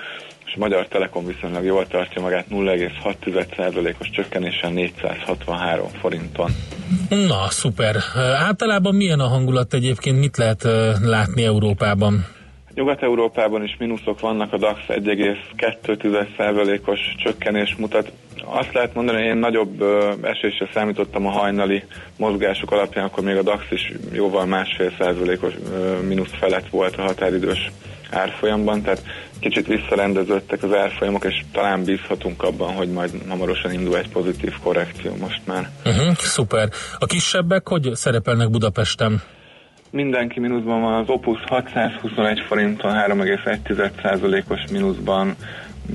és 0.48 0.54
a 0.54 0.58
Magyar 0.58 0.86
Telekom 0.86 1.26
viszonylag 1.26 1.64
jól 1.64 1.86
tartja 1.86 2.22
magát 2.22 2.46
0,6%-os 2.50 4.10
csökkenésen 4.10 4.72
463 4.72 5.88
forinton. 6.00 6.50
Na, 7.08 7.46
szuper. 7.48 7.96
Általában 8.36 8.94
milyen 8.94 9.20
a 9.20 9.26
hangulat 9.26 9.74
egyébként? 9.74 10.18
Mit 10.18 10.36
lehet 10.36 10.66
látni 11.02 11.44
Európában? 11.44 12.26
Nyugat-Európában 12.74 13.64
is 13.64 13.76
mínuszok 13.78 14.20
vannak, 14.20 14.52
a 14.52 14.58
DAX 14.58 14.80
1,2%-os 14.88 17.00
csökkenés 17.18 17.74
mutat. 17.78 18.12
Azt 18.44 18.72
lehet 18.72 18.94
mondani, 18.94 19.18
hogy 19.18 19.26
én 19.26 19.36
nagyobb 19.36 19.82
esésre 20.22 20.68
számítottam 20.74 21.26
a 21.26 21.30
hajnali 21.30 21.82
mozgások 22.16 22.70
alapján, 22.70 23.04
akkor 23.04 23.24
még 23.24 23.36
a 23.36 23.42
DAX 23.42 23.64
is 23.70 23.92
jóval 24.12 24.46
másfél 24.46 24.92
százalékos 24.98 25.52
mínusz 26.08 26.32
felett 26.38 26.68
volt 26.68 26.96
a 26.96 27.02
határidős 27.02 27.70
árfolyamban, 28.10 28.82
tehát 28.82 29.02
kicsit 29.40 29.66
visszarendeződtek 29.66 30.62
az 30.62 30.72
árfolyamok, 30.74 31.24
és 31.24 31.44
talán 31.52 31.84
bízhatunk 31.84 32.42
abban, 32.42 32.74
hogy 32.74 32.88
majd 32.88 33.10
hamarosan 33.28 33.72
indul 33.72 33.96
egy 33.96 34.08
pozitív 34.08 34.52
korrekció 34.62 35.16
most 35.20 35.40
már. 35.44 35.68
Uh-huh, 35.84 36.16
szuper. 36.16 36.68
A 36.98 37.06
kisebbek 37.06 37.68
hogy 37.68 37.90
szerepelnek 37.94 38.50
Budapesten? 38.50 39.22
Mindenki 39.90 40.40
mínuszban 40.40 40.80
van, 40.80 40.94
az 40.94 41.08
Opus 41.08 41.40
621 41.46 42.40
forinton 42.48 42.92
3,1%-os 42.92 44.70
mínuszban, 44.70 45.36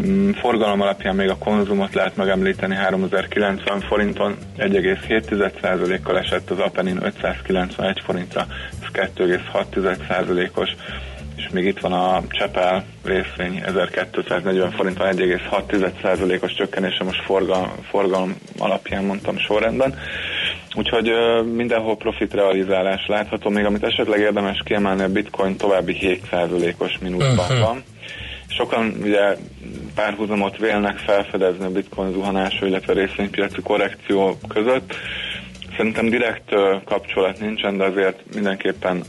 mm, 0.06 0.30
forgalom 0.30 0.82
alapján 0.82 1.16
még 1.16 1.30
a 1.30 1.38
konzumot 1.38 1.94
lehet 1.94 2.16
megemlíteni 2.16 2.76
3090 2.76 3.80
forinton, 3.80 4.36
1,7%-kal 4.58 6.18
esett 6.18 6.50
az 6.50 6.60
Apenin 6.60 7.00
591 7.04 8.02
forintra, 8.06 8.46
ez 8.82 9.10
2,6%-os 9.16 10.70
és 11.36 11.50
még 11.52 11.66
itt 11.66 11.80
van 11.80 11.94
a 11.94 12.22
Csepel 12.30 12.86
részvény 13.04 13.62
1240 13.66 14.72
forinton 14.72 15.08
1,6%-os 15.16 16.54
csökkenése 16.54 17.04
most 17.04 17.24
forgalom, 17.24 17.72
forgalom 17.90 18.36
alapján 18.58 19.04
mondtam 19.04 19.38
sorrendben. 19.38 19.96
Úgyhogy 20.76 21.12
mindenhol 21.54 21.98
profit 21.98 22.34
realizálás 22.34 23.06
látható, 23.08 23.50
még 23.50 23.66
amit 23.66 23.84
esetleg 23.84 24.20
érdemes 24.20 24.62
kiemelni, 24.66 25.04
a 25.04 25.10
bitcoin 25.10 25.58
további 25.58 25.98
7%-os 26.32 26.98
mínuszban 27.02 27.38
uh-huh. 27.38 27.60
van. 27.60 27.84
Sokan 28.48 28.96
ugye 29.02 29.38
párhuzamot 29.96 30.58
vélnek 30.58 30.98
felfedezni 30.98 31.66
a 31.66 31.72
bitcoin 31.72 32.12
zuhanása, 32.12 32.66
illetve 32.66 32.94
részvénypiaci 32.94 33.62
korrekció 33.62 34.38
között. 34.48 34.96
Szerintem 35.78 36.10
direkt 36.10 36.50
kapcsolat 36.86 37.40
nincsen, 37.40 37.78
de 37.78 37.84
azért 37.84 38.20
mindenképpen 38.34 39.04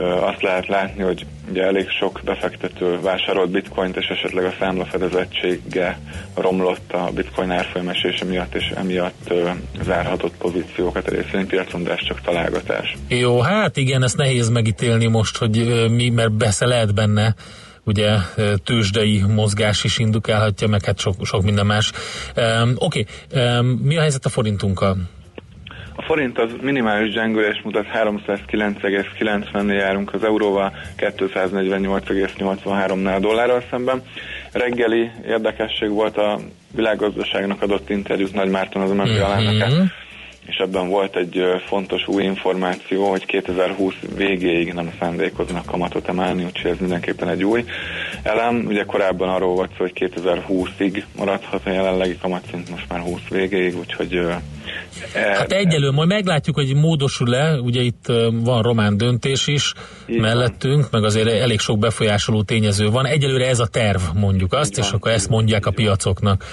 azt 0.00 0.42
lehet 0.42 0.66
látni, 0.66 1.02
hogy 1.02 1.26
ugye 1.50 1.62
elég 1.62 1.88
sok 1.88 2.20
befektető 2.24 3.00
vásárolt 3.00 3.50
bitcoint, 3.50 3.96
és 3.96 4.06
esetleg 4.06 4.44
a 4.44 4.54
számlafedezettsége 4.58 5.98
romlott 6.34 6.92
a 6.92 7.10
bitcoin 7.14 7.50
árfolyam 7.50 7.88
esése 7.88 8.24
miatt, 8.24 8.54
és 8.54 8.72
emiatt 8.76 9.32
zárhatott 9.82 10.36
pozíciókat 10.36 11.06
a 11.06 11.10
részvénypiacon, 11.10 11.82
de 11.82 11.92
ez 11.92 12.04
csak 12.06 12.20
találgatás. 12.20 12.96
Jó, 13.08 13.40
hát 13.40 13.76
igen, 13.76 14.02
ezt 14.02 14.16
nehéz 14.16 14.48
megítélni 14.48 15.06
most, 15.06 15.36
hogy 15.36 15.86
mi, 15.90 16.08
mert 16.08 16.32
besze 16.32 16.66
lehet 16.66 16.94
benne 16.94 17.34
ugye 17.84 18.16
tőzsdei 18.64 19.22
mozgás 19.28 19.84
is 19.84 19.98
indukálhatja, 19.98 20.68
meg 20.68 20.84
hát 20.84 20.98
sok, 20.98 21.14
sok 21.22 21.42
minden 21.42 21.66
más. 21.66 21.92
Um, 22.36 22.74
Oké, 22.78 23.04
okay. 23.30 23.58
um, 23.58 23.66
mi 23.66 23.96
a 23.96 24.00
helyzet 24.00 24.24
a 24.24 24.28
forintunkkal? 24.28 24.96
Forint 26.06 26.38
az 26.38 26.50
minimális 26.60 27.12
gyengülés 27.12 27.60
mutat 27.64 27.86
309,90-nél 27.94 29.78
járunk 29.78 30.14
az 30.14 30.24
euróval, 30.24 30.72
248,83-nál 30.96 33.18
dollárral 33.20 33.62
szemben. 33.70 34.02
Reggeli 34.52 35.10
érdekesség 35.26 35.90
volt 35.90 36.16
a 36.16 36.38
világgazdaságnak 36.74 37.62
adott 37.62 37.90
interjút 37.90 38.34
Nagy 38.34 38.50
Márton 38.50 38.82
az 38.82 38.90
MNB 38.90 39.22
alelnöke, 39.22 39.68
mm-hmm. 39.68 39.84
és 40.46 40.56
ebben 40.56 40.88
volt 40.88 41.16
egy 41.16 41.42
fontos 41.66 42.08
új 42.08 42.22
információ, 42.22 43.10
hogy 43.10 43.26
2020 43.26 43.94
végéig 44.16 44.72
nem 44.72 44.92
szándékoznak 44.98 45.66
kamatot 45.66 46.08
emelni, 46.08 46.44
úgyhogy 46.44 46.70
ez 46.70 46.78
mindenképpen 46.78 47.28
egy 47.28 47.44
új 47.44 47.64
elem. 48.22 48.64
Ugye 48.66 48.84
korábban 48.84 49.28
arról 49.28 49.54
volt 49.54 49.70
szó, 49.70 49.76
hogy 49.78 49.92
2020-ig 49.94 51.02
maradhat 51.16 51.66
a 51.66 51.70
jelenlegi 51.70 52.16
kamatszint, 52.20 52.70
most 52.70 52.88
már 52.88 53.00
20 53.00 53.20
végéig, 53.28 53.78
úgyhogy 53.78 54.20
Hát 55.14 55.52
egyelő, 55.52 55.90
majd 55.90 56.08
meglátjuk, 56.08 56.56
hogy 56.56 56.74
módosul-e, 56.74 57.60
ugye 57.60 57.80
itt 57.80 58.04
van 58.32 58.62
román 58.62 58.96
döntés 58.96 59.46
is 59.46 59.72
Így 60.06 60.20
mellettünk, 60.20 60.80
van. 60.80 60.88
meg 61.00 61.04
azért 61.04 61.28
elég 61.28 61.60
sok 61.60 61.78
befolyásoló 61.78 62.42
tényező 62.42 62.90
van. 62.90 63.06
Egyelőre 63.06 63.46
ez 63.48 63.58
a 63.58 63.66
terv, 63.66 64.00
mondjuk 64.14 64.52
azt, 64.52 64.70
Így 64.70 64.78
és 64.78 64.84
van. 64.84 64.94
akkor 64.94 65.10
ezt 65.10 65.28
mondják 65.28 65.66
a 65.66 65.70
piacoknak. 65.70 66.44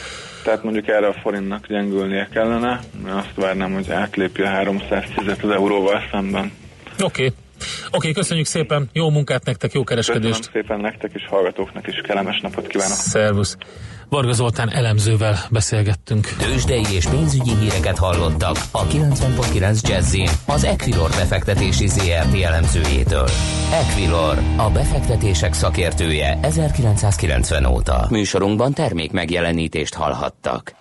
Tehát 0.43 0.63
mondjuk 0.63 0.88
erre 0.88 1.07
a 1.07 1.13
forintnak 1.13 1.67
gyengülnie 1.67 2.27
kellene, 2.33 2.79
mert 3.03 3.15
azt 3.15 3.36
várnám, 3.36 3.74
hogy 3.74 3.91
átlépi 3.91 4.41
a 4.41 4.50
310-et 4.50 5.43
az 5.43 5.50
euróval 5.50 6.01
szemben. 6.12 6.51
Oké. 6.93 7.03
Okay. 7.03 7.33
Oké, 7.88 7.98
okay, 7.98 8.12
köszönjük 8.12 8.45
szépen, 8.45 8.89
jó 8.93 9.10
munkát 9.10 9.45
nektek, 9.45 9.74
jó 9.74 9.83
kereskedést. 9.83 10.38
Köszönöm 10.38 10.62
szépen 10.62 10.79
nektek 10.79 11.12
és 11.13 11.25
hallgatóknak 11.29 11.88
is, 11.88 12.01
kellemes 12.03 12.39
napot 12.41 12.67
kívánok. 12.67 12.93
Szervusz. 12.93 13.57
Varga 14.12 14.32
Zoltán 14.32 14.70
elemzővel 14.70 15.38
beszélgettünk. 15.50 16.27
Tőzsdei 16.27 16.86
és 16.94 17.06
pénzügyi 17.06 17.56
híreket 17.56 17.98
hallottak 17.98 18.56
a 18.72 18.86
90.9 18.86 19.88
jazz 19.88 20.15
az 20.46 20.63
Equilor 20.63 21.10
befektetési 21.10 21.88
ZRT 21.88 22.41
elemzőjétől. 22.41 23.27
Equilor, 23.74 24.38
a 24.58 24.70
befektetések 24.70 25.53
szakértője 25.53 26.39
1990 26.41 27.65
óta. 27.65 28.08
Műsorunkban 28.10 28.74
termék 28.74 29.12
megjelenítést 29.12 29.94
hallhattak. 29.94 30.75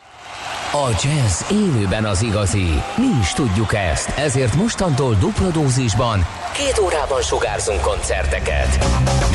A 0.73 0.89
jazz 1.03 1.51
élőben 1.51 2.05
az 2.05 2.23
igazi. 2.23 2.67
Mi 2.97 3.19
is 3.21 3.33
tudjuk 3.33 3.75
ezt, 3.75 4.19
ezért 4.19 4.55
mostantól 4.55 5.15
dupla 5.15 5.51
dózisban 5.51 6.27
két 6.65 6.79
órában 6.79 7.23
sugárzunk 7.23 7.81
koncerteket. 7.81 8.79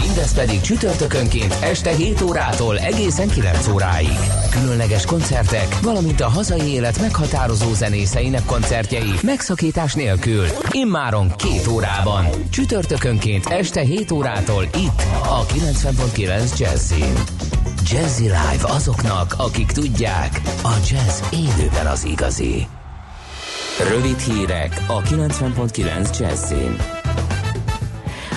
Mindez 0.01 0.33
pedig 0.33 0.61
csütörtökönként 0.61 1.55
este 1.61 1.91
7 1.91 2.21
órától 2.21 2.79
egészen 2.79 3.27
9 3.27 3.67
óráig. 3.67 4.17
Különleges 4.51 5.05
koncertek, 5.05 5.79
valamint 5.81 6.21
a 6.21 6.29
hazai 6.29 6.73
élet 6.73 6.99
meghatározó 7.01 7.73
zenészeinek 7.73 8.45
koncertjei 8.45 9.13
megszakítás 9.21 9.93
nélkül. 9.93 10.45
Immáron 10.71 11.35
két 11.35 11.67
órában. 11.67 12.25
Csütörtökönként 12.49 13.45
este 13.45 13.81
7 13.81 14.11
órától 14.11 14.63
itt 14.63 15.01
a 15.23 15.45
90.9 15.45 16.57
Jazzin. 16.57 17.13
Jazzy 17.91 18.23
Live 18.23 18.67
azoknak, 18.67 19.35
akik 19.37 19.71
tudják, 19.71 20.41
a 20.63 20.73
jazz 20.89 21.21
élőben 21.31 21.85
az 21.85 22.03
igazi. 22.03 22.67
Rövid 23.89 24.19
hírek 24.19 24.83
a 24.87 25.01
90.9 25.01 26.19
Jazzin. 26.19 26.94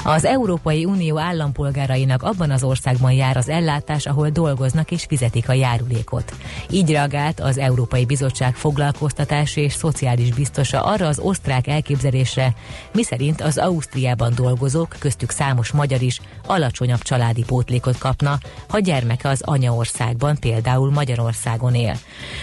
Az 0.08 0.24
Európai 0.24 0.84
Unió 0.84 1.18
állampolgárainak 1.18 2.22
abban 2.22 2.50
az 2.50 2.62
országban 2.62 3.12
jár 3.12 3.36
az 3.36 3.48
ellátás, 3.48 4.06
ahol 4.06 4.28
dolgoznak 4.28 4.90
és 4.90 5.04
fizetik 5.08 5.48
a 5.48 5.52
járulékot. 5.52 6.34
Így 6.70 6.90
reagált 6.90 7.40
az 7.40 7.58
Európai 7.58 8.04
Bizottság 8.04 8.54
foglalkoztatási 8.54 9.60
és 9.60 9.72
szociális 9.72 10.32
biztosa 10.32 10.84
arra 10.84 11.06
az 11.06 11.18
osztrák 11.18 11.66
elképzelésre, 11.66 12.54
miszerint 12.92 13.40
az 13.40 13.58
Ausztriában 13.58 14.32
dolgozók, 14.34 14.96
köztük 14.98 15.30
számos 15.30 15.70
magyar 15.70 16.02
is, 16.02 16.20
alacsonyabb 16.46 17.02
családi 17.02 17.44
pótlékot 17.44 17.98
kapna, 17.98 18.38
ha 18.68 18.78
gyermeke 18.78 19.28
az 19.28 19.42
anyaországban, 19.44 20.36
például 20.40 20.90
Magyarországon 20.90 21.74
él. 21.74 21.96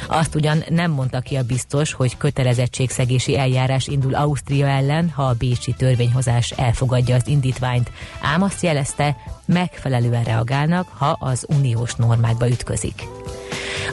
Azt 0.07 0.35
ugyan 0.35 0.63
nem 0.69 0.91
mondta 0.91 1.19
ki 1.19 1.35
a 1.35 1.43
biztos, 1.43 1.93
hogy 1.93 2.17
kötelezettségszegési 2.17 3.37
eljárás 3.37 3.87
indul 3.87 4.15
Ausztria 4.15 4.67
ellen, 4.67 5.09
ha 5.09 5.23
a 5.23 5.35
bécsi 5.37 5.73
törvényhozás 5.73 6.51
elfogadja 6.51 7.15
az 7.15 7.27
indítványt, 7.55 7.91
ám 8.21 8.41
azt 8.41 8.61
jelezte, 8.61 9.15
megfelelően 9.45 10.23
reagálnak, 10.23 10.87
ha 10.97 11.17
az 11.19 11.45
uniós 11.49 11.95
normákba 11.95 12.49
ütközik. 12.49 13.14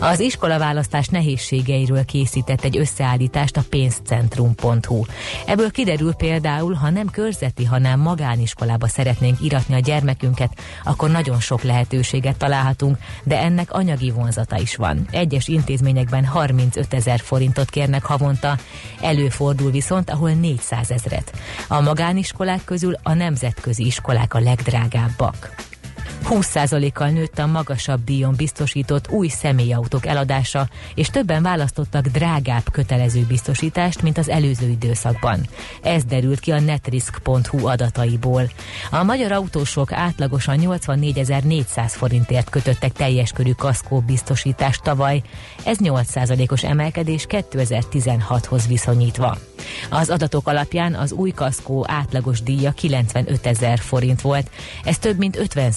Az 0.00 0.20
iskolaválasztás 0.20 1.06
nehézségeiről 1.06 2.04
készített 2.04 2.64
egy 2.64 2.78
összeállítást 2.78 3.56
a 3.56 3.62
pénzcentrum.hu. 3.68 5.04
Ebből 5.46 5.70
kiderül 5.70 6.14
például, 6.14 6.74
ha 6.74 6.90
nem 6.90 7.10
körzeti, 7.10 7.64
hanem 7.64 8.00
magániskolába 8.00 8.88
szeretnénk 8.88 9.40
iratni 9.40 9.74
a 9.74 9.78
gyermekünket, 9.78 10.50
akkor 10.84 11.10
nagyon 11.10 11.40
sok 11.40 11.62
lehetőséget 11.62 12.36
találhatunk, 12.36 12.98
de 13.24 13.38
ennek 13.38 13.72
anyagi 13.72 14.10
vonzata 14.10 14.58
is 14.58 14.76
van. 14.76 15.06
Egyes 15.10 15.48
intézményekben 15.48 16.24
35 16.24 16.94
ezer 16.94 17.20
forintot 17.20 17.70
kérnek 17.70 18.04
havonta, 18.04 18.56
előfordul 19.00 19.70
viszont, 19.70 20.10
ahol 20.10 20.30
400 20.30 20.90
ezret. 20.90 21.32
A 21.68 21.80
magániskolák 21.80 22.64
közül 22.64 22.94
a 23.02 23.12
nemzetközi 23.12 23.86
iskolák 23.86 24.34
a 24.34 24.40
legdrágábbak. 24.40 25.70
20%-kal 26.30 27.08
nőtt 27.08 27.38
a 27.38 27.46
magasabb 27.46 28.04
díjon 28.04 28.34
biztosított 28.36 29.10
új 29.10 29.28
személyautók 29.28 30.06
eladása, 30.06 30.68
és 30.94 31.08
többen 31.08 31.42
választottak 31.42 32.06
drágább 32.06 32.70
kötelező 32.72 33.20
biztosítást, 33.20 34.02
mint 34.02 34.18
az 34.18 34.28
előző 34.28 34.68
időszakban. 34.68 35.40
Ez 35.82 36.04
derült 36.04 36.40
ki 36.40 36.50
a 36.50 36.60
netrisk.hu 36.60 37.66
adataiból. 37.66 38.50
A 38.90 39.02
magyar 39.02 39.32
autósok 39.32 39.92
átlagosan 39.92 40.58
84.400 40.60 41.86
forintért 41.86 42.50
kötöttek 42.50 42.92
teljes 42.92 43.32
körű 43.32 43.52
kaszkó 43.52 44.00
biztosítást 44.00 44.82
tavaly. 44.82 45.22
Ez 45.64 45.76
8%-os 45.80 46.64
emelkedés 46.64 47.26
2016-hoz 47.28 48.66
viszonyítva. 48.66 49.36
Az 49.90 50.10
adatok 50.10 50.48
alapján 50.48 50.94
az 50.94 51.12
új 51.12 51.30
kaszkó 51.30 51.84
átlagos 51.88 52.42
díja 52.42 52.70
95 52.70 53.46
ezer 53.46 53.78
forint 53.78 54.20
volt. 54.20 54.50
Ez 54.84 54.98
több 54.98 55.18
mint 55.18 55.36
50 55.36 55.70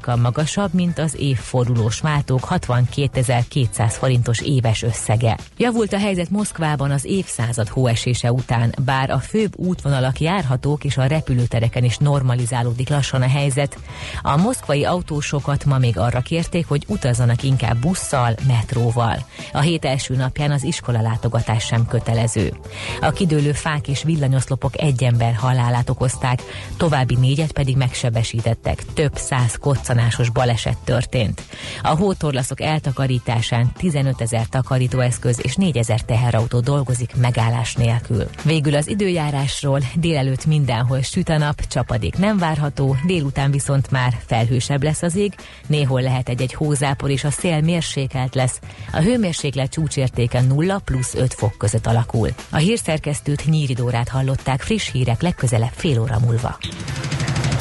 kal 0.00 0.16
magasabb, 0.16 0.74
mint 0.74 0.98
az 0.98 1.16
évfordulós 1.18 2.00
váltók 2.00 2.46
62.200 2.50 3.88
forintos 3.88 4.40
éves 4.40 4.82
összege. 4.82 5.38
Javult 5.56 5.92
a 5.92 5.98
helyzet 5.98 6.30
Moszkvában 6.30 6.90
az 6.90 7.04
évszázad 7.04 7.68
hóesése 7.68 8.32
után, 8.32 8.74
bár 8.84 9.10
a 9.10 9.18
főbb 9.18 9.58
útvonalak 9.58 10.20
járhatók 10.20 10.84
és 10.84 10.96
a 10.96 11.06
repülőtereken 11.06 11.84
is 11.84 11.96
normalizálódik 11.96 12.88
lassan 12.88 13.22
a 13.22 13.28
helyzet. 13.28 13.78
A 14.22 14.36
moszkvai 14.36 14.84
autósokat 14.84 15.64
ma 15.64 15.78
még 15.78 15.98
arra 15.98 16.20
kérték, 16.20 16.66
hogy 16.66 16.84
utazzanak 16.88 17.42
inkább 17.42 17.76
busszal, 17.76 18.34
metróval. 18.46 19.16
A 19.52 19.60
hét 19.60 19.84
első 19.84 20.14
napján 20.16 20.50
az 20.50 20.64
iskola 20.64 21.00
látogatás 21.00 21.64
sem 21.64 21.86
kötelező. 21.86 22.52
A 23.00 23.10
kidőlő 23.10 23.52
fák 23.52 23.88
és 23.88 24.02
villanyoszlopok 24.02 24.80
egy 24.80 25.04
ember 25.04 25.34
halálát 25.34 25.90
okozták, 25.90 26.42
további 26.76 27.16
négyet 27.16 27.52
pedig 27.52 27.76
megsebesítettek. 27.76 28.84
Több 28.94 29.16
száz 29.16 29.56
koccanásos 29.82 30.30
baleset 30.30 30.76
történt. 30.84 31.42
A 31.82 31.88
hótorlaszok 31.88 32.60
eltakarításán 32.60 33.72
15 33.76 34.20
ezer 34.20 34.46
takarítóeszköz 34.46 35.40
és 35.42 35.54
4 35.54 35.76
ezer 35.76 36.00
teherautó 36.00 36.60
dolgozik 36.60 37.16
megállás 37.16 37.74
nélkül. 37.74 38.28
Végül 38.44 38.74
az 38.74 38.88
időjárásról 38.88 39.80
délelőtt 39.94 40.46
mindenhol 40.46 41.02
süt 41.02 41.28
a 41.28 41.38
nap, 41.38 41.66
csapadék 41.66 42.18
nem 42.18 42.38
várható, 42.38 42.96
délután 43.06 43.50
viszont 43.50 43.90
már 43.90 44.18
felhősebb 44.26 44.82
lesz 44.82 45.02
az 45.02 45.16
ég, 45.16 45.34
néhol 45.66 46.02
lehet 46.02 46.28
egy-egy 46.28 46.54
hózápor 46.54 47.10
és 47.10 47.24
a 47.24 47.30
szél 47.30 47.60
mérsékelt 47.60 48.34
lesz. 48.34 48.60
A 48.92 49.00
hőmérséklet 49.00 49.70
csúcsértéke 49.70 50.40
0 50.40 50.78
plusz 50.78 51.14
5 51.14 51.34
fok 51.34 51.58
között 51.58 51.86
alakul. 51.86 52.28
A 52.50 52.56
hírszerkesztőt 52.56 53.46
Nyíridórát 53.46 54.08
hallották 54.08 54.60
friss 54.60 54.90
hírek 54.90 55.22
legközelebb 55.22 55.72
fél 55.74 56.00
óra 56.00 56.18
múlva. 56.18 56.58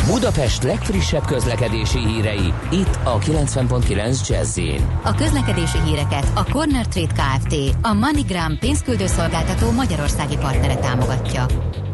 Budapest 0.05 0.63
legfrissebb 0.63 1.25
közlekedési 1.25 1.97
hírei, 1.97 2.53
itt 2.71 2.99
a 3.03 3.19
90.9 3.19 4.27
jazz 4.27 4.59
A 5.03 5.15
közlekedési 5.15 5.77
híreket 5.85 6.31
a 6.35 6.43
Corner 6.51 6.87
Trade 6.87 7.13
Kft. 7.13 7.55
a 7.81 7.93
MoneyGram 7.93 8.57
pénzküldőszolgáltató 8.59 9.71
magyarországi 9.71 10.37
partnere 10.37 10.75
támogatja. 10.75 11.45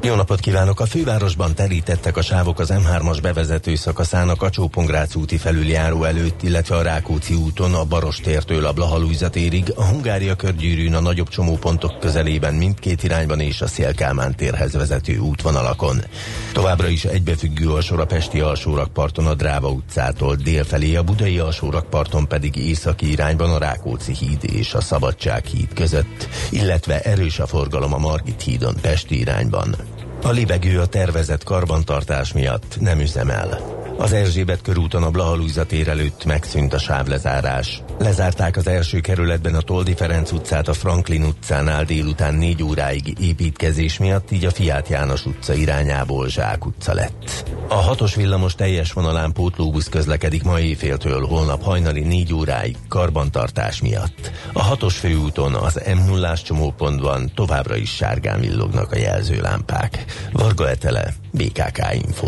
Jó 0.01 0.15
napot 0.15 0.39
kívánok! 0.39 0.79
A 0.79 0.85
fővárosban 0.85 1.55
terítettek 1.55 2.17
a 2.17 2.21
sávok 2.21 2.59
az 2.59 2.73
M3-as 2.73 3.17
bevezető 3.21 3.75
szakaszán 3.75 4.29
a 4.29 4.35
kacsó 4.35 4.69
úti 5.15 5.37
felüljáró 5.37 6.03
előtt, 6.03 6.43
illetve 6.43 6.75
a 6.75 6.81
Rákóczi 6.81 7.33
úton 7.33 7.73
a 7.73 7.83
Barostértől 7.83 8.65
a 8.65 8.73
Blahalújza 8.73 9.29
térig, 9.29 9.73
a 9.75 9.83
Hungária 9.83 10.35
körgyűrűn 10.35 10.93
a 10.93 10.99
nagyobb 10.99 11.27
csomópontok 11.27 11.99
közelében 11.99 12.53
mindkét 12.53 13.03
irányban 13.03 13.39
és 13.39 13.61
a 13.61 13.67
Szélkálmán 13.67 14.35
térhez 14.35 14.73
vezető 14.73 15.17
útvonalakon. 15.17 16.01
Továbbra 16.53 16.87
is 16.87 17.05
egybefüggő 17.05 17.69
a 17.69 17.81
sor 17.81 17.96
a 17.99 18.05
Pesti 18.05 18.39
alsórakparton 18.39 19.27
a 19.27 19.33
Dráva 19.33 19.69
utcától 19.69 20.35
délfelé, 20.35 20.95
a 20.95 21.03
Budai 21.03 21.39
alsórakparton 21.39 22.27
pedig 22.27 22.55
északi 22.55 23.11
irányban 23.11 23.49
a 23.49 23.57
Rákóczi 23.57 24.13
híd 24.13 24.39
és 24.41 24.73
a 24.73 24.81
Szabadság 24.81 25.45
híd 25.45 25.73
között, 25.73 26.27
illetve 26.51 27.01
erős 27.01 27.39
a 27.39 27.47
forgalom 27.47 27.93
a 27.93 27.97
Margit 27.97 28.41
hídon 28.41 28.75
Pesti 28.81 29.19
irányban. 29.19 29.75
A 30.23 30.29
libegő 30.29 30.79
a 30.79 30.85
tervezett 30.85 31.43
karbantartás 31.43 32.33
miatt 32.33 32.77
nem 32.79 32.99
üzemel. 32.99 33.77
Az 33.97 34.13
Erzsébet 34.13 34.61
körúton 34.61 35.03
a 35.03 35.09
Blahalújza 35.09 35.65
tér 35.65 35.87
előtt 35.87 36.25
megszűnt 36.25 36.73
a 36.73 36.77
sávlezárás. 36.77 37.81
Lezárták 37.99 38.57
az 38.57 38.67
első 38.67 38.99
kerületben 38.99 39.55
a 39.55 39.61
Toldi 39.61 39.95
Ferenc 39.95 40.31
utcát 40.31 40.67
a 40.67 40.73
Franklin 40.73 41.23
utcánál 41.23 41.83
délután 41.83 42.33
négy 42.33 42.63
óráig 42.63 43.19
építkezés 43.19 43.97
miatt, 43.97 44.31
így 44.31 44.45
a 44.45 44.51
Fiát 44.51 44.87
János 44.87 45.25
utca 45.25 45.53
irányából 45.53 46.29
Zsák 46.29 46.65
utca 46.65 46.93
lett. 46.93 47.49
A 47.67 47.75
hatos 47.75 48.15
villamos 48.15 48.55
teljes 48.55 48.91
vonalán 48.91 49.31
pótlóbusz 49.31 49.89
közlekedik 49.89 50.43
ma 50.43 50.59
éjféltől 50.59 51.25
holnap 51.25 51.63
hajnali 51.63 52.01
négy 52.01 52.33
óráig 52.33 52.75
karbantartás 52.89 53.81
miatt. 53.81 54.31
A 54.53 54.61
hatos 54.61 54.97
főúton 54.97 55.53
az 55.53 55.81
m 55.95 56.09
0 56.09 56.33
csomópontban 56.33 57.31
továbbra 57.35 57.75
is 57.75 57.95
sárgán 57.95 58.39
villognak 58.39 58.91
a 58.91 58.97
jelzőlámpák. 58.97 60.05
Varga 60.31 60.69
Etele, 60.69 61.13
BKK 61.31 61.93
Info. 61.93 62.27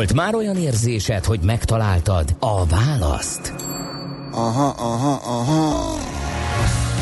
Volt 0.00 0.14
már 0.14 0.34
olyan 0.34 0.56
érzésed, 0.56 1.24
hogy 1.24 1.40
megtaláltad 1.40 2.36
a 2.38 2.66
választ? 2.66 3.54
Aha, 4.30 4.68
aha, 4.68 5.12
aha. 5.12 5.98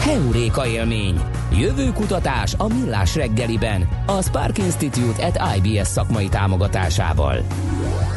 Heuréka 0.00 0.66
élmény. 0.66 1.20
Jövő 1.52 1.92
kutatás 1.92 2.54
a 2.56 2.68
Millás 2.68 3.14
reggeliben. 3.14 3.88
A 4.06 4.22
Spark 4.22 4.58
Institute 4.58 5.26
at 5.26 5.56
IBS 5.56 5.86
szakmai 5.86 6.28
támogatásával. 6.28 7.46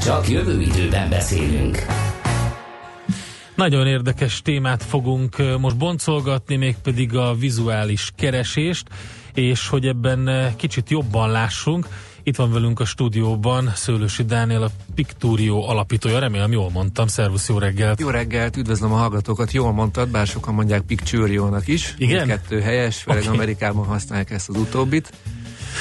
Csak 0.01 0.29
jövő 0.29 0.61
időben 0.61 1.09
beszélünk. 1.09 1.85
Nagyon 3.55 3.87
érdekes 3.87 4.41
témát 4.41 4.83
fogunk 4.83 5.35
most 5.59 5.77
boncolgatni, 5.77 6.55
mégpedig 6.55 7.15
a 7.15 7.33
vizuális 7.33 8.11
keresést, 8.15 8.87
és 9.33 9.67
hogy 9.67 9.85
ebben 9.87 10.53
kicsit 10.55 10.89
jobban 10.89 11.29
lássunk. 11.29 11.87
Itt 12.23 12.35
van 12.35 12.51
velünk 12.51 12.79
a 12.79 12.85
stúdióban 12.85 13.71
Szőlősi 13.75 14.23
Dániel, 14.23 14.63
a 14.63 14.69
Picturio 14.95 15.61
alapítója. 15.69 16.19
Remélem 16.19 16.51
jól 16.51 16.69
mondtam. 16.69 17.07
Szervusz, 17.07 17.49
jó 17.49 17.57
reggelt! 17.57 17.99
Jó 17.99 18.09
reggelt, 18.09 18.57
üdvözlöm 18.57 18.91
a 18.91 18.95
hallgatókat. 18.95 19.51
Jól 19.51 19.71
mondtad, 19.73 20.09
bár 20.09 20.27
sokan 20.27 20.53
mondják 20.53 20.81
Picturio-nak 20.81 21.67
is. 21.67 21.93
Igen? 21.97 22.27
Kettő 22.27 22.61
helyes, 22.61 22.97
főleg 22.97 23.21
Oké. 23.21 23.29
Amerikában 23.29 23.85
használják 23.85 24.31
ezt 24.31 24.49
az 24.49 24.55
utóbbit. 24.55 25.13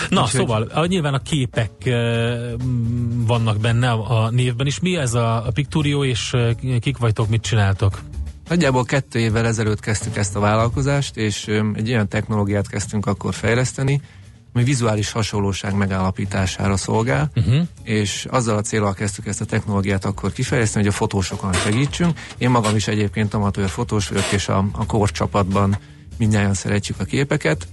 Na, 0.08 0.22
Úgyhogy- 0.22 0.40
szóval, 0.40 0.86
nyilván 0.86 1.14
a 1.14 1.18
képek 1.18 1.70
m, 1.84 3.26
vannak 3.26 3.58
benne 3.58 3.90
a, 3.90 4.30
névben 4.30 4.66
is. 4.66 4.80
Mi 4.80 4.96
ez 4.96 5.14
a, 5.14 5.50
Picturio, 5.54 6.04
és 6.04 6.32
ö, 6.32 6.50
kik 6.80 6.96
vagytok, 6.96 7.28
mit 7.28 7.42
csináltok? 7.42 8.00
Nagyjából 8.48 8.84
kettő 8.84 9.18
évvel 9.18 9.46
ezelőtt 9.46 9.80
kezdtük 9.80 10.16
ezt 10.16 10.36
a 10.36 10.40
vállalkozást, 10.40 11.16
és 11.16 11.46
egy 11.74 11.88
olyan 11.88 12.08
technológiát 12.08 12.68
kezdtünk 12.68 13.06
akkor 13.06 13.34
fejleszteni, 13.34 14.00
ami 14.52 14.64
vizuális 14.64 15.10
hasonlóság 15.12 15.74
megállapítására 15.74 16.76
szolgál, 16.76 17.30
Uh-huh. 17.34 17.66
és 17.82 18.26
azzal 18.30 18.56
a 18.56 18.60
célral 18.60 18.94
kezdtük 18.94 19.26
ezt 19.26 19.40
a 19.40 19.44
technológiát 19.44 20.04
akkor 20.04 20.32
kifejleszteni, 20.32 20.84
hogy 20.84 20.94
a 20.94 20.96
fotósokon 20.96 21.52
segítsünk. 21.52 22.18
Én 22.38 22.50
magam 22.50 22.76
is 22.76 22.88
egyébként 22.88 23.34
amatőr 23.34 23.68
fotós 23.68 24.08
vagyok, 24.08 24.32
és 24.32 24.48
a, 24.48 24.64
a 24.72 24.86
kor 24.86 25.10
csapatban 25.10 25.78
mindjárt 26.18 26.54
szeretjük 26.54 27.00
a 27.00 27.04
képeket, 27.04 27.66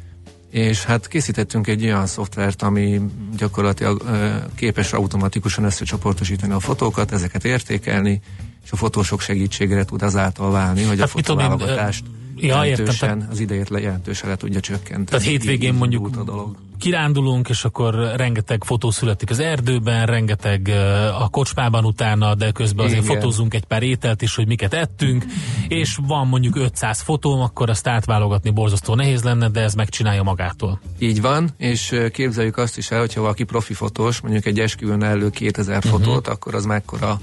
és 0.51 0.83
hát 0.83 1.07
készítettünk 1.07 1.67
egy 1.67 1.83
olyan 1.83 2.05
szoftvert, 2.05 2.61
ami 2.61 3.01
gyakorlatilag 3.37 4.01
ö, 4.07 4.35
képes 4.55 4.93
automatikusan 4.93 5.63
összecsoportosítani 5.63 6.53
a 6.53 6.59
fotókat, 6.59 7.11
ezeket 7.11 7.45
értékelni, 7.45 8.21
és 8.63 8.71
a 8.71 8.75
fotósok 8.75 9.21
segítségére 9.21 9.85
tud 9.85 10.01
azáltal 10.01 10.51
válni, 10.51 10.83
hogy 10.83 10.99
a 10.99 11.05
Hát 11.05 11.15
mit 11.15 11.25
tudom 11.25 11.41
én, 11.41 11.49
fotóválogatást 11.49 12.03
ja, 12.41 12.47
értem, 12.47 12.65
jelentősen, 12.69 13.17
tehát- 13.19 13.32
az 13.32 13.39
idejét 13.39 13.69
le, 13.69 13.80
jelentősen 13.80 14.30
le 14.30 14.36
tudja 14.36 14.60
csökkenteni. 14.60 15.06
Tehát 15.06 15.26
hétvégén 15.26 15.73
mondjuk 15.73 16.17
a 16.17 16.23
dolog. 16.23 16.56
kirándulunk, 16.80 17.50
és 17.50 17.63
akkor 17.65 17.95
rengeteg 18.15 18.63
fotó 18.63 18.91
születik 18.91 19.30
az 19.30 19.39
erdőben, 19.39 20.06
rengeteg 20.06 20.67
ö, 20.67 21.06
a 21.08 21.28
kocsmában 21.28 21.86
utána, 21.86 22.36
de 22.36 22.52
közben 22.52 22.86
azért 22.86 23.04
Igen. 23.04 23.15
fotózunk 23.15 23.54
egy 23.54 23.65
pár 23.65 23.84
ételt 23.84 24.21
is, 24.21 24.36
hogy 24.36 24.47
miket 24.47 24.73
ettünk, 24.73 25.26
és 25.67 25.97
van 26.08 26.28
mondjuk 26.28 26.56
500 26.56 27.02
fotóm, 27.02 27.39
akkor 27.41 27.69
azt 27.69 27.88
átválogatni 27.88 28.50
borzasztó 28.50 28.95
nehéz 28.95 29.23
lenne, 29.23 29.50
de 29.50 29.62
ez 29.62 29.73
megcsinálja 29.73 30.23
magától. 30.23 30.80
Így 31.00 31.21
van, 31.21 31.50
és 31.58 31.91
ö, 31.91 32.10
képzeljük 32.10 32.58
azt 32.58 32.78
is 32.78 32.91
el, 32.91 33.00
hogyha 33.00 33.21
valaki 33.21 33.43
profi 33.43 33.73
fotós, 33.73 34.19
mondjuk 34.21 34.45
egy 34.45 34.60
esküvőn 34.60 35.04
elő 35.04 35.30
2000 35.30 35.78
Mhm. 35.84 35.88
fotót, 35.93 36.28
akkor 36.28 36.56
az 36.56 36.65
mekkora 36.65 37.19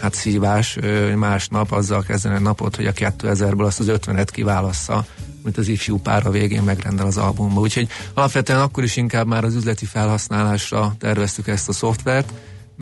hát 0.00 0.14
szívás 0.14 0.78
másnap 1.16 1.72
azzal 1.72 2.02
kezdeni 2.02 2.34
a 2.34 2.40
napot, 2.40 2.76
hogy 2.76 2.86
a 2.86 2.92
2000-ből 2.92 3.64
azt 3.64 3.80
az 3.80 3.90
50-et 3.90 4.28
kiválassza, 4.32 5.04
mint 5.44 5.58
az 5.58 5.68
ifjú 5.68 5.98
pár 5.98 6.26
a 6.26 6.30
végén 6.30 6.62
megrendel 6.62 7.06
az 7.06 7.16
albumba. 7.16 7.60
Úgyhogy 7.60 7.88
alapvetően 8.14 8.60
akkor 8.60 8.84
is 8.84 8.96
inkább 8.96 9.26
már 9.26 9.44
az 9.44 9.54
üzleti 9.54 9.84
felhasználásra 9.84 10.94
terveztük 10.98 11.48
ezt 11.48 11.68
a 11.68 11.72
szoftvert. 11.72 12.32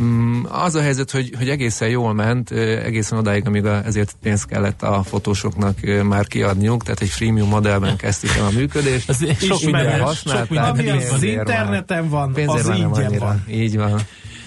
Mm, 0.02 0.44
az 0.44 0.74
a 0.74 0.80
helyzet, 0.80 1.10
hogy, 1.10 1.34
hogy 1.38 1.48
egészen 1.48 1.88
jól 1.88 2.14
ment, 2.14 2.50
egészen 2.50 3.18
odáig, 3.18 3.46
amíg 3.46 3.64
a, 3.64 3.84
ezért 3.84 4.16
pénzt 4.22 4.46
kellett 4.46 4.82
a 4.82 5.02
fotósoknak 5.02 5.78
már 6.02 6.26
kiadniuk, 6.26 6.82
tehát 6.82 7.00
egy 7.00 7.08
freemium 7.08 7.48
modellben 7.48 7.96
kezdtük 7.96 8.30
el 8.36 8.44
a 8.44 8.50
működést. 8.50 9.08
Ez 9.08 9.18
sok 9.38 9.62
minden 9.62 10.00
használták, 10.00 10.66
sok 10.66 10.76
minden 10.76 10.96
az, 10.96 11.12
az 11.12 11.22
interneten 11.22 12.08
van, 12.08 12.32
Pénzért 12.32 12.68
az 12.68 12.76
ingyen 12.76 12.90
annyira. 12.90 13.24
van. 13.24 13.44
Így 13.48 13.76
van. 13.76 14.00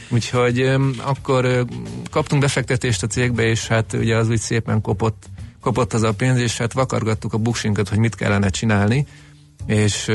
Úgyhogy 0.10 0.76
akkor 0.98 1.66
kaptunk 2.12 2.42
befektetést 2.42 3.04
a 3.04 3.08
cégbe, 3.08 3.44
és 3.44 3.68
hát 3.68 3.94
ugye 3.94 4.16
az 4.16 4.30
úgy 4.30 4.40
szépen 4.40 4.82
kopott, 4.82 5.26
kopott 5.62 5.94
az 5.94 6.04
a 6.04 6.14
pénz, 6.14 6.38
és 6.38 6.58
hát 6.58 6.74
vakargattuk 6.74 7.34
a 7.34 7.38
buksinkat, 7.38 7.90
hogy 7.90 7.98
mit 7.98 8.16
kellene 8.16 8.50
csinálni, 8.50 9.06
és 9.66 10.06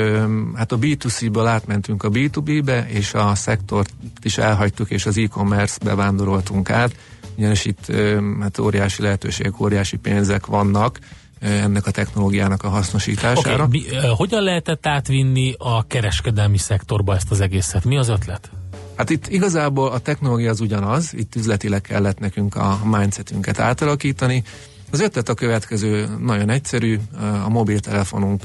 hát 0.55 0.73
a 0.73 0.79
B2C-ből 0.79 1.45
átmentünk 1.47 2.03
a 2.03 2.09
B2B-be, 2.09 2.87
és 2.89 3.15
a 3.15 3.35
szektort 3.35 3.93
is 4.23 4.39
elhagytuk, 4.39 4.91
és 4.91 5.07
az 5.07 5.19
e-commerce 5.19 5.79
bevándoroltunk 5.85 6.71
át, 6.71 6.97
ugyanis 7.37 7.65
itt 7.65 7.93
hát 8.41 8.59
óriási 8.59 9.03
lehetőségek, 9.03 9.61
óriási 9.61 9.97
pénzek 9.97 10.47
vannak 10.47 10.99
ennek 11.41 11.87
a 11.87 11.91
technológiának 11.91 12.63
a 12.63 12.69
hasznosítására. 12.69 13.65
okay, 13.65 13.87
hogyan 14.17 14.43
lehetett 14.43 14.87
átvinni 14.87 15.55
a 15.59 15.87
kereskedelmi 15.87 16.59
szektorba 16.59 17.15
ezt 17.15 17.31
az 17.31 17.41
egészet? 17.41 17.85
Mi 17.85 17.97
az 17.97 18.09
ötlet? 18.09 18.51
Hát 18.97 19.11
itt 19.11 19.29
igazából 19.29 19.91
a 19.91 19.99
technológia 19.99 20.51
az 20.51 20.61
ugyanaz, 20.61 21.15
itt 21.15 21.35
üzletileg 21.35 21.81
kellett 21.81 22.19
nekünk 22.19 22.57
a 22.57 22.81
mindsetünket 22.85 23.59
átalakítani. 23.59 24.43
Az 24.91 25.01
ötlet 25.01 25.29
a 25.29 25.35
következő 25.35 26.09
nagyon 26.19 26.51
egyszerű, 26.51 26.99
a 27.45 27.49
mobiltelefonunk 27.49 28.43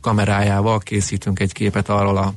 kamerájával 0.00 0.78
készítünk 0.78 1.40
egy 1.40 1.52
képet 1.52 1.88
arról 1.88 2.16
a, 2.16 2.34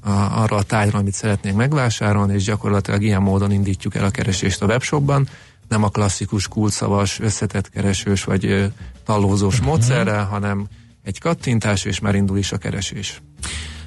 a, 0.00 0.42
arról 0.42 0.58
a 0.58 0.62
tájról, 0.62 1.00
amit 1.00 1.14
szeretnénk 1.14 1.56
megvásárolni, 1.56 2.34
és 2.34 2.44
gyakorlatilag 2.44 3.02
ilyen 3.02 3.22
módon 3.22 3.52
indítjuk 3.52 3.94
el 3.94 4.04
a 4.04 4.10
keresést 4.10 4.62
a 4.62 4.66
webshopban, 4.66 5.28
nem 5.68 5.82
a 5.82 5.88
klasszikus 5.88 6.48
kulcsszavas, 6.48 7.20
összetett 7.20 7.70
keresős 7.70 8.24
vagy 8.24 8.72
tallózós 9.04 9.54
uh-huh. 9.54 9.68
módszerrel, 9.68 10.24
hanem 10.24 10.68
egy 11.02 11.20
kattintás, 11.20 11.84
és 11.84 12.00
már 12.00 12.14
indul 12.14 12.38
is 12.38 12.52
a 12.52 12.58
keresés. 12.58 13.22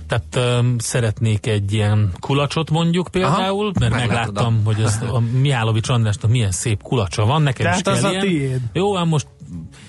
Tehát 0.07 0.59
um, 0.59 0.77
szeretnék 0.77 1.47
egy 1.47 1.73
ilyen 1.73 2.11
kulacsot 2.19 2.69
mondjuk 2.69 3.07
például, 3.11 3.65
Aha, 3.65 3.79
mert 3.79 3.93
megláttam, 3.93 4.61
hogy 4.65 4.81
az, 4.81 4.99
a 5.11 5.19
Mihálovics 5.19 5.89
Andrásnak 5.89 6.31
milyen 6.31 6.51
szép 6.51 6.81
kulacsa 6.81 7.25
van, 7.25 7.41
nekem 7.41 7.65
Tehát 7.65 7.77
is 7.77 7.83
kell 7.83 7.93
az 7.93 8.11
ilyen. 8.11 8.21
a 8.21 8.25
tiéd. 8.25 8.59
Jó, 8.73 8.95
hát 8.95 9.05
most 9.05 9.27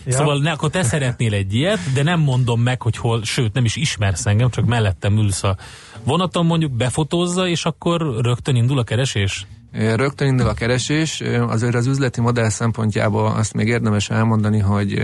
ja. 0.06 0.12
szóval 0.12 0.38
ne, 0.38 0.50
akkor 0.50 0.70
te 0.70 0.82
szeretnél 0.82 1.34
egy 1.34 1.54
ilyet, 1.54 1.92
de 1.94 2.02
nem 2.02 2.20
mondom 2.20 2.60
meg, 2.60 2.82
hogy 2.82 2.96
hol, 2.96 3.24
sőt 3.24 3.52
nem 3.52 3.64
is 3.64 3.76
ismersz 3.76 4.26
engem, 4.26 4.50
csak 4.50 4.64
mellettem 4.64 5.16
ülsz 5.16 5.42
a 5.42 5.56
vonaton 6.04 6.46
mondjuk, 6.46 6.72
befotózza, 6.72 7.48
és 7.48 7.64
akkor 7.64 8.16
rögtön 8.20 8.56
indul 8.56 8.78
a 8.78 8.84
keresés? 8.84 9.46
Rögtön 9.72 10.28
indul 10.28 10.48
a 10.48 10.54
keresés, 10.54 11.20
azért 11.48 11.74
az 11.74 11.86
üzleti 11.86 12.20
modell 12.20 12.48
szempontjából 12.48 13.26
azt 13.26 13.54
még 13.54 13.68
érdemes 13.68 14.10
elmondani, 14.10 14.58
hogy 14.58 15.02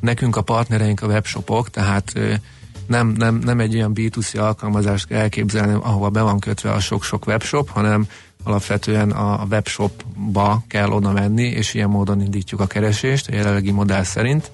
nekünk 0.00 0.36
a 0.36 0.42
partnereink 0.42 1.02
a 1.02 1.06
webshopok, 1.06 1.70
tehát 1.70 2.12
nem, 2.86 3.08
nem, 3.08 3.34
nem 3.34 3.60
egy 3.60 3.74
olyan 3.74 3.92
B2C 3.94 4.40
alkalmazást 4.40 5.06
kell 5.06 5.20
elképzelni, 5.20 5.72
ahova 5.72 6.10
be 6.10 6.22
van 6.22 6.38
kötve 6.38 6.72
a 6.72 6.80
sok-sok 6.80 7.26
webshop, 7.26 7.68
hanem 7.68 8.06
alapvetően 8.42 9.10
a 9.10 9.46
webshopba 9.50 10.62
kell 10.68 10.90
oda 10.90 11.12
menni, 11.12 11.42
és 11.42 11.74
ilyen 11.74 11.88
módon 11.88 12.20
indítjuk 12.20 12.60
a 12.60 12.66
keresést, 12.66 13.28
a 13.28 13.34
jelenlegi 13.34 13.70
modell 13.70 14.02
szerint. 14.02 14.50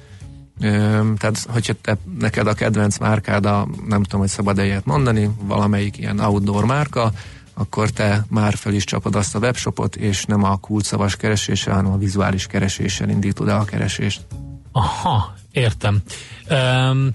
Tehát, 1.19 1.47
hogyha 1.49 1.73
te, 1.81 1.97
neked 2.19 2.47
a 2.47 2.55
kedvenc 2.55 2.99
márkád, 2.99 3.47
a, 3.47 3.69
nem 3.87 4.03
tudom, 4.03 4.21
hogy 4.21 4.29
szabad 4.29 4.59
ilyet 4.59 4.85
mondani, 4.85 5.31
valamelyik 5.43 5.99
ilyen 5.99 6.19
outdoor 6.19 6.65
márka, 6.65 7.13
akkor 7.55 7.91
te 7.91 8.25
már 8.29 8.55
fel 8.55 8.73
is 8.73 8.85
csapod 8.85 9.15
azt 9.15 9.35
a 9.35 9.39
webshopot, 9.39 9.97
és 9.97 10.25
nem 10.25 10.45
a 10.45 10.57
kulcsszavas 10.57 11.17
kereséssel, 11.17 11.75
hanem 11.75 11.93
a 11.93 11.97
vizuális 11.97 12.47
kereséssel 12.47 13.09
indítod 13.09 13.49
el 13.49 13.61
a 13.61 13.65
keresést. 13.65 14.27
Aha, 14.73 15.35
értem. 15.53 16.03
Um, 16.51 17.09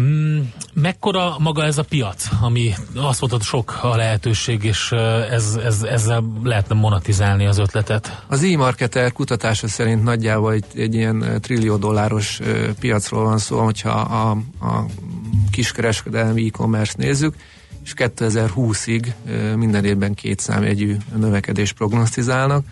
Mm, 0.00 0.40
mekkora 0.74 1.36
maga 1.38 1.64
ez 1.64 1.78
a 1.78 1.82
piac, 1.82 2.28
ami 2.40 2.74
azt 2.94 3.20
mondtad, 3.20 3.42
sok 3.42 3.78
a 3.82 3.96
lehetőség, 3.96 4.64
és 4.64 4.92
ez, 5.30 5.58
ez, 5.64 5.82
ezzel 5.82 6.24
lehetne 6.42 6.74
monetizálni 6.74 7.46
az 7.46 7.58
ötletet? 7.58 8.24
Az 8.28 8.42
e-marketer 8.42 9.12
kutatása 9.12 9.68
szerint 9.68 10.02
nagyjából 10.02 10.52
egy, 10.52 10.64
egy 10.74 10.94
ilyen 10.94 11.38
trillió 11.40 11.76
dolláros 11.76 12.40
piacról 12.80 13.24
van 13.24 13.38
szó, 13.38 13.64
hogyha 13.64 13.90
a, 13.90 14.30
a 14.66 14.86
kiskereskedelmi 15.50 16.46
e-commerce 16.46 16.94
nézzük, 16.96 17.34
és 17.84 17.94
2020-ig 17.96 19.06
minden 19.56 19.84
évben 19.84 20.14
két 20.14 20.40
számjegyű 20.40 20.96
növekedés 21.16 21.72
prognosztizálnak. 21.72 22.64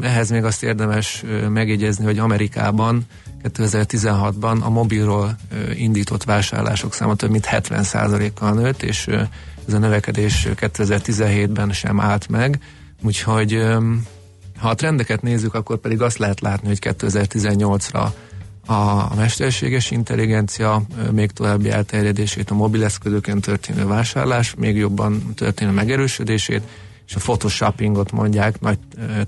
Ehhez 0.00 0.30
még 0.30 0.44
azt 0.44 0.62
érdemes 0.62 1.24
megjegyezni, 1.48 2.04
hogy 2.04 2.18
Amerikában 2.18 3.06
2016-ban 3.42 4.62
a 4.62 4.70
mobilról 4.70 5.36
indított 5.74 6.24
vásárlások 6.24 6.94
száma 6.94 7.14
több 7.14 7.30
mint 7.30 7.48
70%-kal 7.50 8.52
nőtt, 8.52 8.82
és 8.82 9.06
ez 9.66 9.74
a 9.74 9.78
növekedés 9.78 10.46
2017-ben 10.50 11.72
sem 11.72 12.00
állt 12.00 12.28
meg, 12.28 12.60
úgyhogy 13.02 13.62
ha 14.58 14.68
a 14.68 14.74
trendeket 14.74 15.22
nézzük, 15.22 15.54
akkor 15.54 15.78
pedig 15.78 16.02
azt 16.02 16.18
lehet 16.18 16.40
látni, 16.40 16.68
hogy 16.68 16.78
2018-ra 16.80 18.06
a 18.66 19.14
mesterséges 19.14 19.90
intelligencia 19.90 20.82
még 21.12 21.30
további 21.30 21.70
elterjedését, 21.70 22.50
a 22.50 22.54
mobileszközökön 22.54 23.40
történő 23.40 23.86
vásárlás 23.86 24.54
még 24.54 24.76
jobban 24.76 25.34
történő 25.34 25.70
megerősödését, 25.70 26.62
és 27.10 27.16
a 27.16 27.18
photoshoppingot 27.18 28.12
mondják 28.12 28.60
nagy 28.60 28.78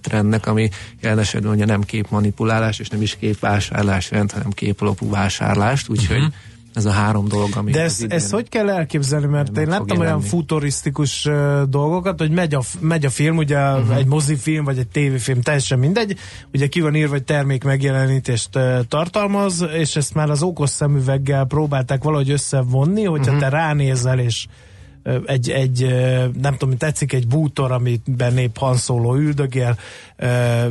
trendnek, 0.01 0.47
ami 0.47 0.69
jelen 1.01 1.19
esetben 1.19 1.53
ugye 1.53 1.65
nem 1.65 1.83
képmanipulálás, 1.83 2.79
és 2.79 2.89
nem 2.89 3.03
is 3.03 3.17
képvásárlás 3.17 4.11
jelent, 4.11 4.33
hanem 4.33 4.51
képalapú 4.51 5.11
vásárlást, 5.11 5.89
úgyhogy 5.89 6.17
uh-huh. 6.17 6.33
ez 6.75 6.85
a 6.85 6.91
három 6.91 7.29
dolog, 7.29 7.49
ami... 7.55 7.71
De 7.71 7.83
ezt, 7.83 8.05
ezt 8.09 8.31
hogy 8.31 8.49
kell 8.49 8.71
elképzelni, 8.71 9.27
mert 9.27 9.59
én 9.59 9.69
láttam 9.69 9.99
olyan 9.99 10.21
futurisztikus 10.21 11.27
uh, 11.27 11.63
dolgokat, 11.63 12.19
hogy 12.19 12.31
megy 12.31 12.55
a, 12.55 12.63
megy 12.81 13.05
a 13.05 13.11
film, 13.11 13.37
ugye 13.37 13.59
uh-huh. 13.59 13.97
egy 13.97 14.07
mozifilm, 14.07 14.65
vagy 14.65 14.79
egy 14.79 14.89
tévéfilm, 14.89 15.41
teljesen 15.41 15.79
mindegy, 15.79 16.17
ugye 16.53 16.67
ki 16.67 16.81
van 16.81 16.95
írva, 16.95 17.13
hogy 17.13 17.25
termék 17.25 17.65
megjelenítést 17.65 18.57
uh, 18.57 18.79
tartalmaz, 18.89 19.65
és 19.73 19.97
ezt 19.97 20.15
már 20.15 20.31
az 20.31 20.43
okos 20.43 20.71
szemüveggel 20.71 21.45
próbálták 21.45 22.03
valahogy 22.03 22.31
összevonni, 22.31 23.05
hogyha 23.05 23.33
uh-huh. 23.33 23.41
te 23.41 23.49
ránézel, 23.49 24.19
és 24.19 24.47
egy, 25.27 25.51
egy 25.51 25.87
nem 26.41 26.57
tudom, 26.57 26.77
tetszik 26.77 27.13
egy 27.13 27.27
bútor, 27.27 27.73
amiben 27.73 28.35
nép 28.35 28.57
hanszóló 28.59 29.15
üldögél, 29.15 29.79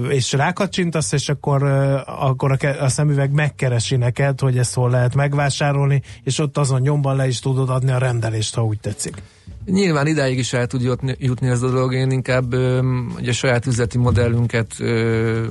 és 0.10 0.32
rákacsintasz, 0.32 1.12
és 1.12 1.30
akkor, 1.30 1.63
akkor 2.06 2.52
a, 2.52 2.84
a 2.84 2.89
szemüveg 2.89 3.32
megkeresi 3.32 3.96
neked, 3.96 4.39
hogy 4.39 4.58
ezt 4.58 4.74
hol 4.74 4.89
lehet 4.89 5.15
megvásárolni, 5.15 6.02
és 6.24 6.39
ott 6.39 6.58
azon 6.58 6.82
nyomban 6.82 7.15
le 7.15 7.28
is 7.28 7.39
tudod 7.39 7.70
adni 7.70 7.91
a 7.91 7.98
rendelést, 7.98 8.56
ha 8.56 8.63
úgy 8.63 8.80
tetszik. 8.80 9.22
Nyilván 9.65 10.08
idáig 10.08 10.38
is 10.38 10.54
el 10.54 10.67
tud 10.67 10.82
jutni 11.17 11.48
ez 11.48 11.62
a 11.62 11.70
dolog, 11.70 11.94
én 11.94 12.12
inkább 12.12 12.54
ugye 13.17 13.30
a 13.30 13.34
saját 13.34 13.65
üzleti 13.65 13.98
modellünket 13.98 14.74
ö, 14.80 15.46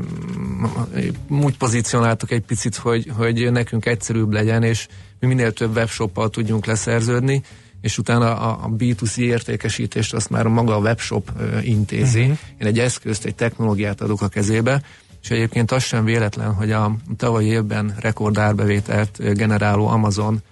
úgy 1.28 1.56
pozícionáltuk 1.56 2.30
egy 2.30 2.42
picit, 2.42 2.76
hogy, 2.76 3.10
hogy 3.16 3.52
nekünk 3.52 3.86
egyszerűbb 3.86 4.32
legyen, 4.32 4.62
és 4.62 4.86
mi 5.20 5.26
minél 5.26 5.52
több 5.52 5.76
webshoppal 5.76 6.30
tudjunk 6.30 6.66
leszerződni, 6.66 7.42
és 7.80 7.98
utána 7.98 8.38
a, 8.38 8.64
a 8.64 8.68
B2C 8.68 9.16
értékesítést 9.16 10.14
azt 10.14 10.30
már 10.30 10.46
maga 10.46 10.74
a 10.76 10.80
webshop 10.80 11.30
intézi. 11.62 12.20
Uh-huh. 12.20 12.38
Én 12.60 12.66
egy 12.66 12.78
eszközt, 12.78 13.24
egy 13.24 13.34
technológiát 13.34 14.00
adok 14.00 14.22
a 14.22 14.28
kezébe, 14.28 14.82
és 15.22 15.30
egyébként 15.30 15.70
az 15.70 15.82
sem 15.82 16.04
véletlen, 16.04 16.54
hogy 16.54 16.72
a 16.72 16.96
tavalyi 17.16 17.46
évben 17.46 17.94
rekordárbevételt 17.98 19.34
generáló 19.34 19.86
Amazon 19.86 20.42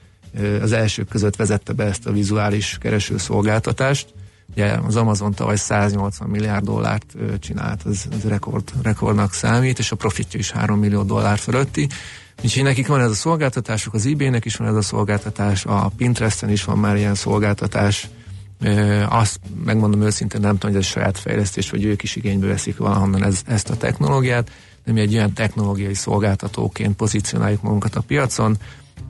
az 0.61 0.73
elsők 0.73 1.09
között 1.09 1.37
vezette 1.37 1.73
be 1.73 1.85
ezt 1.85 2.07
a 2.07 2.13
vizuális 2.13 2.77
keresőszolgáltatást. 2.81 4.07
Ugye 4.53 4.79
az 4.87 4.97
Amazon 4.97 5.35
tavaly 5.35 5.57
180 5.57 6.29
milliárd 6.29 6.65
dollárt 6.65 7.17
csinált, 7.39 7.87
ez, 7.87 8.05
ez 8.13 8.29
rekord, 8.29 8.73
rekordnak 8.83 9.33
számít, 9.33 9.79
és 9.79 9.93
a 9.93 9.97
profitja 9.97 10.39
is 10.39 10.51
3 10.51 10.79
millió 10.79 11.03
dollár 11.03 11.39
fölötti. 11.39 11.89
Úgyhogy 12.45 12.63
nekik 12.63 12.87
van 12.87 13.01
ez 13.01 13.11
a 13.11 13.15
szolgáltatásuk, 13.15 13.95
az 13.95 14.07
eBay-nek 14.07 14.45
is 14.45 14.57
van 14.57 14.69
ez 14.69 14.75
a 14.75 14.83
szolgáltatás, 14.83 15.65
a 15.65 15.91
Pinteresten 15.97 16.51
is 16.51 16.65
van 16.65 16.79
már 16.79 16.97
ilyen 16.97 17.15
szolgáltatás, 17.15 18.09
Ö, 18.61 19.03
azt 19.09 19.41
megmondom 19.65 20.03
őszintén, 20.03 20.41
nem 20.41 20.59
tudom, 20.59 20.71
hogy 20.71 20.81
ez 20.81 20.87
saját 20.87 21.19
fejlesztés, 21.19 21.71
vagy 21.71 21.85
ők 21.85 22.03
is 22.03 22.17
igénybe 22.17 22.47
veszik 22.47 22.77
valahonnan 22.77 23.25
ez, 23.25 23.43
ezt 23.47 23.71
a 23.71 23.77
technológiát, 23.77 24.51
de 24.85 24.93
mi 24.93 25.01
egy 25.01 25.13
ilyen 25.13 25.33
technológiai 25.33 25.95
szolgáltatóként 25.95 26.97
pozícionáljuk 26.97 27.63
magunkat 27.63 27.95
a 27.95 28.01
piacon, 28.01 28.57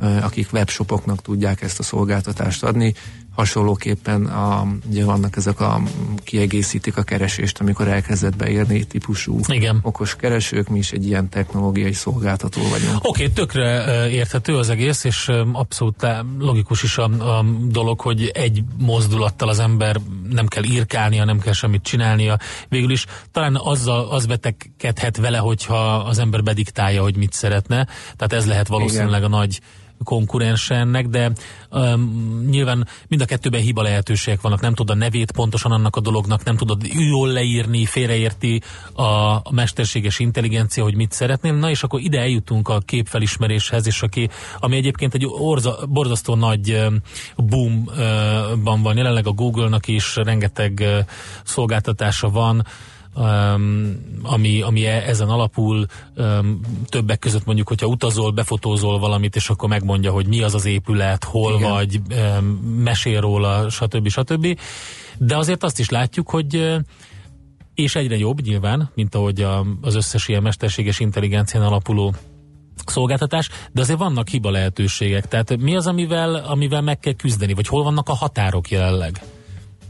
akik 0.00 0.52
webshopoknak 0.52 1.22
tudják 1.22 1.62
ezt 1.62 1.78
a 1.78 1.82
szolgáltatást 1.82 2.64
adni, 2.64 2.94
hasonlóképpen 3.38 4.26
a, 4.26 4.66
ugye 4.90 5.04
vannak 5.04 5.36
ezek 5.36 5.60
a 5.60 5.80
kiegészítik 6.24 6.96
a 6.96 7.02
keresést, 7.02 7.60
amikor 7.60 7.88
elkezdett 7.88 8.36
beírni 8.36 8.84
típusú 8.84 9.40
Igen. 9.46 9.78
okos 9.82 10.16
keresők, 10.16 10.68
mi 10.68 10.78
is 10.78 10.92
egy 10.92 11.06
ilyen 11.06 11.28
technológiai 11.28 11.92
szolgáltató 11.92 12.60
vagyunk. 12.70 12.96
Oké, 12.96 13.08
okay, 13.08 13.30
tökre 13.30 13.84
érthető 14.10 14.56
az 14.56 14.68
egész, 14.68 15.04
és 15.04 15.30
abszolút 15.52 16.06
logikus 16.38 16.82
is 16.82 16.98
a, 16.98 17.04
a 17.38 17.44
dolog, 17.62 18.00
hogy 18.00 18.30
egy 18.34 18.62
mozdulattal 18.78 19.48
az 19.48 19.58
ember 19.58 19.96
nem 20.30 20.46
kell 20.46 20.64
írkálnia, 20.64 21.24
nem 21.24 21.38
kell 21.38 21.52
semmit 21.52 21.82
csinálnia. 21.82 22.38
Végül 22.68 22.90
is 22.90 23.04
talán 23.32 23.56
azzal, 23.56 24.08
az 24.08 24.26
betegkedhet 24.26 25.16
vele, 25.16 25.38
hogyha 25.38 25.96
az 25.96 26.18
ember 26.18 26.42
bediktálja, 26.42 27.02
hogy 27.02 27.16
mit 27.16 27.32
szeretne. 27.32 27.86
Tehát 28.16 28.32
ez 28.32 28.46
lehet 28.46 28.68
valószínűleg 28.68 29.20
Igen. 29.20 29.32
a 29.32 29.36
nagy 29.36 29.60
konkurens 30.04 30.70
ennek, 30.70 31.06
de 31.06 31.32
um, 31.70 32.44
nyilván 32.50 32.86
mind 33.08 33.22
a 33.22 33.24
kettőben 33.24 33.60
hiba 33.60 33.82
lehetőségek 33.82 34.40
vannak. 34.40 34.60
Nem 34.60 34.74
tudod 34.74 34.96
a 34.96 34.98
nevét 34.98 35.32
pontosan 35.32 35.72
annak 35.72 35.96
a 35.96 36.00
dolognak, 36.00 36.44
nem 36.44 36.56
tudod 36.56 36.82
jól 37.10 37.28
leírni, 37.28 37.84
félreérti 37.84 38.62
a, 38.92 39.40
mesterséges 39.54 40.18
intelligencia, 40.18 40.82
hogy 40.82 40.94
mit 40.94 41.12
szeretnél. 41.12 41.52
Na 41.52 41.70
és 41.70 41.82
akkor 41.82 42.00
ide 42.00 42.20
eljutunk 42.20 42.68
a 42.68 42.78
képfelismeréshez, 42.78 43.86
és 43.86 44.02
aki, 44.02 44.28
ami 44.58 44.76
egyébként 44.76 45.14
egy 45.14 45.26
orza, 45.26 45.78
borzasztó 45.88 46.34
nagy 46.34 46.86
boomban 47.36 48.82
van. 48.82 48.96
Jelenleg 48.96 49.26
a 49.26 49.32
Google-nak 49.32 49.88
is 49.88 50.16
rengeteg 50.16 50.84
szolgáltatása 51.44 52.30
van, 52.30 52.66
ami, 54.22 54.60
ami 54.60 54.84
e- 54.84 55.04
ezen 55.06 55.28
alapul 55.28 55.86
többek 56.84 57.18
között 57.18 57.44
mondjuk, 57.44 57.68
hogyha 57.68 57.86
utazol, 57.86 58.30
befotózol 58.30 58.98
valamit, 58.98 59.36
és 59.36 59.50
akkor 59.50 59.68
megmondja, 59.68 60.12
hogy 60.12 60.26
mi 60.26 60.42
az 60.42 60.54
az 60.54 60.64
épület, 60.64 61.24
hol 61.24 61.54
Igen. 61.54 61.70
vagy, 61.70 62.00
mesél 62.76 63.20
róla, 63.20 63.70
stb. 63.70 64.08
stb. 64.08 64.58
De 65.18 65.36
azért 65.36 65.64
azt 65.64 65.78
is 65.78 65.88
látjuk, 65.88 66.30
hogy 66.30 66.78
és 67.74 67.94
egyre 67.94 68.16
jobb 68.16 68.40
nyilván, 68.40 68.90
mint 68.94 69.14
ahogy 69.14 69.42
a, 69.42 69.66
az 69.80 69.94
összes 69.94 70.28
ilyen 70.28 70.42
mesterséges 70.42 71.00
intelligencián 71.00 71.62
alapuló 71.62 72.14
szolgáltatás, 72.86 73.48
de 73.72 73.80
azért 73.80 73.98
vannak 73.98 74.28
hiba 74.28 74.50
lehetőségek. 74.50 75.28
Tehát 75.28 75.56
mi 75.56 75.76
az, 75.76 75.86
amivel, 75.86 76.34
amivel 76.34 76.80
meg 76.80 76.98
kell 76.98 77.12
küzdeni, 77.12 77.54
vagy 77.54 77.66
hol 77.66 77.82
vannak 77.82 78.08
a 78.08 78.14
határok 78.14 78.70
jelenleg? 78.70 79.20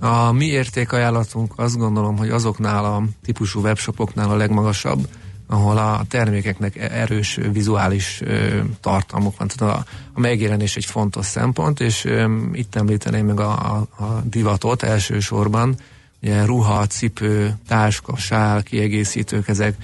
A 0.00 0.32
mi 0.32 0.44
értékajánlatunk 0.44 1.52
azt 1.56 1.76
gondolom, 1.76 2.16
hogy 2.16 2.30
azoknál 2.30 2.84
a 2.84 3.02
típusú 3.24 3.60
webshopoknál 3.60 4.30
a 4.30 4.36
legmagasabb, 4.36 5.08
ahol 5.46 5.78
a 5.78 6.02
termékeknek 6.08 6.76
e- 6.76 6.90
erős 6.92 7.38
vizuális 7.52 8.20
ö, 8.20 8.60
tartalmuk 8.80 9.38
van. 9.38 9.48
Tehát 9.48 9.74
a, 9.74 9.84
a 10.12 10.20
megjelenés 10.20 10.76
egy 10.76 10.84
fontos 10.84 11.26
szempont, 11.26 11.80
és 11.80 12.04
ö, 12.04 12.26
itt 12.52 12.74
említeném 12.74 13.26
meg 13.26 13.40
a, 13.40 13.50
a, 13.50 14.04
a 14.04 14.22
divatot 14.24 14.82
elsősorban. 14.82 15.76
Ugye 16.22 16.44
ruha, 16.44 16.86
cipő, 16.86 17.54
táska, 17.68 18.16
sál, 18.16 18.62
kiegészítők, 18.62 19.48
ezek 19.48 19.74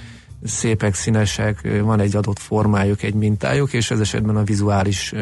szépek, 0.43 0.95
színesek, 0.95 1.81
van 1.81 1.99
egy 1.99 2.15
adott 2.15 2.39
formájuk, 2.39 3.03
egy 3.03 3.13
mintájuk, 3.13 3.73
és 3.73 3.91
ez 3.91 3.99
esetben 3.99 4.35
a 4.35 4.43
vizuális 4.43 5.13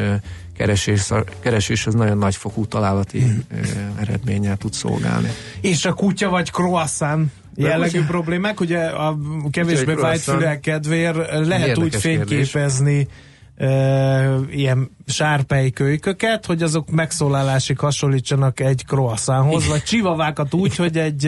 keresés, 0.56 1.10
keresés 1.40 1.86
az 1.86 1.94
nagyon 1.94 2.18
nagyfokú 2.18 2.66
találati 2.66 3.24
ö, 3.50 3.56
eredménnyel 4.00 4.56
tud 4.56 4.72
szolgálni. 4.72 5.28
És 5.60 5.84
a 5.84 5.92
kutya 5.92 6.28
vagy 6.28 6.50
croissant 6.50 7.30
jellegű 7.54 7.90
kutya- 7.90 8.06
problémák, 8.06 8.60
ugye 8.60 8.78
a 8.84 9.16
kevésbé 9.50 9.84
Kutya 9.84 9.94
vagy 9.94 10.02
vájt 10.02 10.20
croissant. 10.22 10.38
fülek 10.38 10.60
kedvéért 10.60 11.16
lehet 11.46 11.66
Érdekes 11.68 11.76
úgy 11.84 11.96
fényképezni 11.96 13.08
e, 13.56 14.38
ilyen 14.50 14.90
sárpelykölyköket, 15.06 16.46
hogy 16.46 16.62
azok 16.62 16.90
megszólalásig 16.90 17.78
hasonlítsanak 17.78 18.60
egy 18.60 18.82
croissanthoz, 18.86 19.66
vagy 19.66 19.82
csivavákat 19.82 20.54
úgy, 20.54 20.76
hogy 20.76 20.98
egy, 20.98 21.26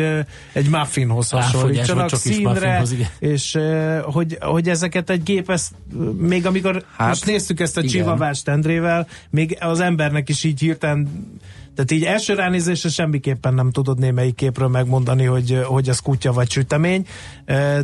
egy 0.52 0.68
muffinhoz 0.70 1.30
hasonlítsanak 1.30 2.08
csak 2.08 2.18
színre, 2.18 2.82
és 3.18 3.54
e, 3.54 4.00
hogy, 4.00 4.38
hogy 4.40 4.68
ezeket 4.68 5.10
egy 5.10 5.22
gép, 5.22 5.50
ezt, 5.50 5.72
még 6.18 6.46
amikor 6.46 6.84
Hát, 6.96 7.08
most 7.08 7.26
néztük 7.26 7.60
ezt 7.60 7.76
a 7.76 7.80
igen. 7.80 7.92
csivavás 7.92 8.42
tendrével, 8.42 9.08
még 9.30 9.56
az 9.60 9.80
embernek 9.80 10.28
is 10.28 10.44
így 10.44 10.60
hirtelen 10.60 11.08
tehát 11.76 11.90
így 11.90 12.04
első 12.04 12.34
ránézésre 12.34 12.88
semmiképpen 12.88 13.54
nem 13.54 13.70
tudod 13.70 13.98
némelyik 13.98 14.34
képről 14.34 14.68
megmondani, 14.68 15.24
hogy, 15.24 15.60
hogy 15.64 15.88
az 15.88 15.98
kutya 15.98 16.32
vagy 16.32 16.50
sütemény, 16.50 17.06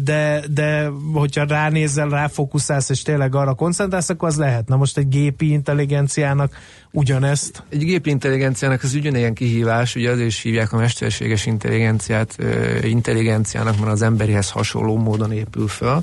de, 0.02 0.42
de 0.50 0.88
hogyha 1.12 1.44
ránézel, 1.44 2.08
ráfókuszálsz, 2.08 2.88
és 2.88 3.02
tényleg 3.02 3.34
arra 3.34 3.54
koncentrálsz, 3.54 4.08
akkor 4.08 4.28
az 4.28 4.36
lehet. 4.36 4.68
Na 4.68 4.76
most 4.76 4.98
egy 4.98 5.08
gépi 5.08 5.50
intelligenciának 5.50 6.56
ugyanezt. 6.90 7.62
Egy 7.68 7.84
gépi 7.84 8.10
intelligenciának 8.10 8.82
az 8.82 8.94
ugyanilyen 8.94 9.34
kihívás, 9.34 9.94
ugye 9.94 10.10
azért 10.10 10.28
is 10.28 10.42
hívják 10.42 10.72
a 10.72 10.76
mesterséges 10.76 11.46
intelligenciát 11.46 12.36
intelligenciának, 12.82 13.78
mert 13.78 13.92
az 13.92 14.02
emberihez 14.02 14.50
hasonló 14.50 14.96
módon 14.96 15.32
épül 15.32 15.68
föl. 15.68 16.02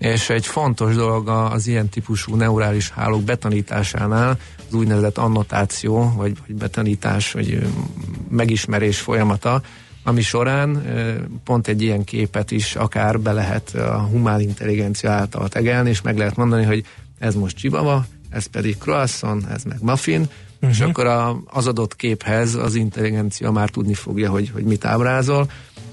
És 0.00 0.30
egy 0.30 0.46
fontos 0.46 0.94
dolog 0.94 1.28
az 1.28 1.66
ilyen 1.66 1.88
típusú 1.88 2.34
neurális 2.34 2.90
hálók 2.90 3.22
betanításánál 3.22 4.38
az 4.68 4.74
úgynevezett 4.74 5.18
annotáció, 5.18 6.12
vagy, 6.16 6.32
vagy 6.46 6.56
betanítás, 6.56 7.32
vagy 7.32 7.66
megismerés 8.28 9.00
folyamata, 9.00 9.62
ami 10.04 10.20
során 10.20 10.82
pont 11.44 11.68
egy 11.68 11.82
ilyen 11.82 12.04
képet 12.04 12.50
is 12.50 12.76
akár 12.76 13.20
be 13.20 13.32
lehet 13.32 13.74
a 13.74 13.98
humán 13.98 14.40
intelligencia 14.40 15.10
által 15.10 15.48
tegelni, 15.48 15.88
és 15.88 16.00
meg 16.00 16.18
lehet 16.18 16.36
mondani, 16.36 16.64
hogy 16.64 16.84
ez 17.18 17.34
most 17.34 17.56
csibava, 17.56 18.06
ez 18.30 18.46
pedig 18.46 18.78
croissant, 18.78 19.46
ez 19.50 19.62
meg 19.62 19.78
muffin, 19.80 20.20
uh-huh. 20.20 20.70
és 20.70 20.80
akkor 20.80 21.06
a, 21.06 21.42
az 21.46 21.66
adott 21.66 21.96
képhez 21.96 22.54
az 22.54 22.74
intelligencia 22.74 23.50
már 23.50 23.70
tudni 23.70 23.94
fogja, 23.94 24.30
hogy, 24.30 24.50
hogy 24.50 24.64
mit 24.64 24.84
ábrázol, 24.84 25.50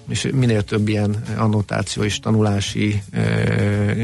és 0.09 0.27
minél 0.33 0.63
több 0.63 0.87
ilyen 0.87 1.23
annotáció 1.37 2.03
és 2.03 2.19
tanulási 2.19 3.01
ö, 3.13 4.03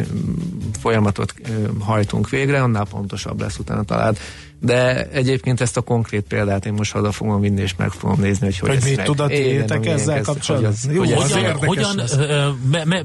folyamatot 0.79 1.33
ö, 1.43 1.67
hajtunk 1.79 2.29
végre, 2.29 2.61
annál 2.61 2.85
pontosabb 2.85 3.41
lesz 3.41 3.57
utána 3.57 3.83
talált. 3.83 4.19
De 4.59 5.07
egyébként 5.09 5.61
ezt 5.61 5.77
a 5.77 5.81
konkrét 5.81 6.25
példát 6.27 6.65
én 6.65 6.73
most 6.73 6.91
haza 6.91 7.11
fogom 7.11 7.41
vinni, 7.41 7.61
és 7.61 7.75
meg 7.75 7.91
fogom 7.91 8.19
nézni, 8.19 8.45
hogy 8.45 8.59
hogy, 8.59 8.69
Hogy 8.69 8.83
mit 8.83 8.95
meg- 8.95 9.05
tud 9.05 9.19
a 9.19 9.25
Igen, 9.25 9.41
tiétek 9.43 9.77
amilyen 9.77 9.97
ezzel 9.97 10.21
kapcsolatban? 10.21 10.73
Hogy 10.97 11.11
az, 11.11 11.31
hogyan, 11.31 11.55
hogyan 11.55 12.01
ö, 12.17 12.49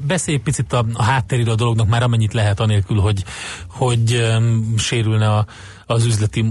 beszélj 0.07 0.37
egy 0.37 0.43
picit 0.43 0.73
a, 0.73 0.85
a 0.93 1.03
háttéről 1.03 1.49
a 1.49 1.55
dolognak, 1.55 1.87
már 1.87 2.03
amennyit 2.03 2.33
lehet 2.33 2.59
anélkül, 2.59 2.97
hogy, 2.97 3.23
hogy 3.67 4.15
um, 4.37 4.73
sérülne 4.77 5.29
a, 5.29 5.45
az 5.89 6.05
üzleti 6.05 6.45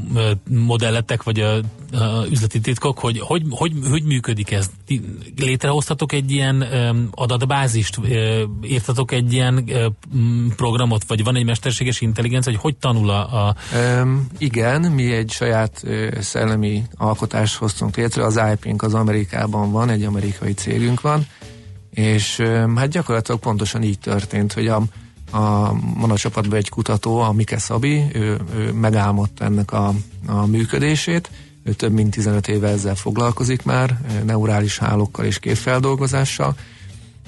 modelletek, 0.48 1.22
vagy 1.22 1.40
a, 1.40 1.54
a 1.92 2.26
üzleti 2.30 2.60
titkok, 2.60 2.98
hogy 2.98 3.18
hogy, 3.20 3.42
hogy 3.50 3.72
hogy 3.90 4.02
működik 4.02 4.50
ez? 4.50 4.70
Létrehoztatok 5.36 6.12
egy 6.12 6.30
ilyen 6.30 6.64
adatbázist, 7.14 8.00
írtatok 8.62 9.12
egy 9.12 9.32
ilyen 9.32 9.70
programot, 10.56 11.04
vagy 11.06 11.24
van 11.24 11.36
egy 11.36 11.44
mesterséges 11.44 12.00
intelligencia, 12.00 12.52
hogy 12.52 12.60
hogy 12.60 12.76
tanul 12.76 13.10
a, 13.10 13.46
a 13.46 13.56
Um, 13.74 14.26
igen, 14.38 14.80
mi 14.82 15.12
egy 15.12 15.30
saját 15.30 15.84
szellemi 16.20 16.82
alkotást 16.96 17.56
hoztunk 17.56 17.96
létre, 17.96 18.24
az 18.24 18.40
IP-nk 18.52 18.82
az 18.82 18.94
Amerikában 18.94 19.72
van, 19.72 19.90
egy 19.90 20.04
amerikai 20.04 20.52
cégünk 20.52 21.00
van, 21.00 21.26
és 21.90 22.42
hát 22.76 22.88
gyakorlatilag 22.88 23.40
pontosan 23.40 23.82
így 23.82 23.98
történt, 23.98 24.52
hogy 24.52 24.66
a, 24.66 24.82
a, 25.30 25.72
van 25.98 26.10
a 26.10 26.16
csapatban 26.16 26.58
egy 26.58 26.68
kutató, 26.68 27.20
a 27.20 27.32
Mike 27.32 27.58
Szabi, 27.58 28.04
ő, 28.12 28.40
ő 28.54 28.72
megálmodta 28.72 29.44
ennek 29.44 29.72
a, 29.72 29.94
a 30.26 30.46
működését, 30.46 31.30
ő 31.64 31.72
több 31.72 31.92
mint 31.92 32.10
15 32.10 32.48
éve 32.48 32.68
ezzel 32.68 32.94
foglalkozik 32.94 33.62
már, 33.62 34.00
neurális 34.24 34.78
hálókkal 34.78 35.24
és 35.24 35.38
képfeldolgozással, 35.38 36.56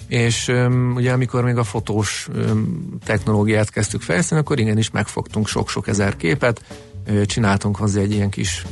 és 0.09 0.49
öm, 0.49 0.93
ugye 0.97 1.13
amikor 1.13 1.45
még 1.45 1.57
a 1.57 1.65
fotós 1.65 2.29
öm, 2.33 2.89
technológiát 3.05 3.71
kezdtük 3.71 4.03
fejleszteni, 4.03 4.41
akkor 4.41 4.59
igenis 4.59 4.91
megfogtunk 4.91 5.49
sok-sok 5.49 5.89
ezer 5.89 6.17
képet, 6.17 6.63
ö, 7.05 7.25
csináltunk 7.25 7.77
hozzá 7.77 8.01
egy 8.01 8.13
ilyen 8.13 8.31
kis 8.31 8.65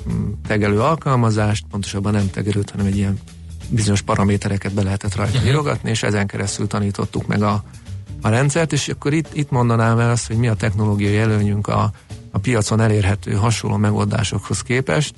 tegelő 0.47 0.81
alkalmazást, 0.81 1.65
pontosabban 1.71 2.13
nem 2.13 2.31
tegelőt, 2.31 2.71
hanem 2.71 2.87
egy 2.87 2.97
ilyen 2.97 3.19
bizonyos 3.69 4.03
paramétereket 4.03 4.75
be 4.75 4.83
lehetett 4.83 5.15
rajta 5.15 5.47
írogatni, 5.47 5.91
és 5.91 6.03
ezen 6.03 6.27
keresztül 6.27 6.67
tanítottuk 6.67 7.27
meg 7.27 7.43
a, 7.43 7.65
a 8.23 8.29
rendszert, 8.29 8.73
és 8.73 8.89
akkor 8.89 9.13
itt, 9.13 9.29
itt 9.33 9.51
mondanám 9.51 9.99
el 9.99 10.11
azt, 10.11 10.27
hogy 10.27 10.37
mi 10.37 10.49
a 10.49 10.55
technológiai 10.55 11.17
előnyünk 11.19 11.67
a, 11.67 11.91
a 12.31 12.39
piacon 12.39 12.81
elérhető 12.81 13.33
hasonló 13.33 13.77
megoldásokhoz 13.77 14.63
képest, 14.63 15.15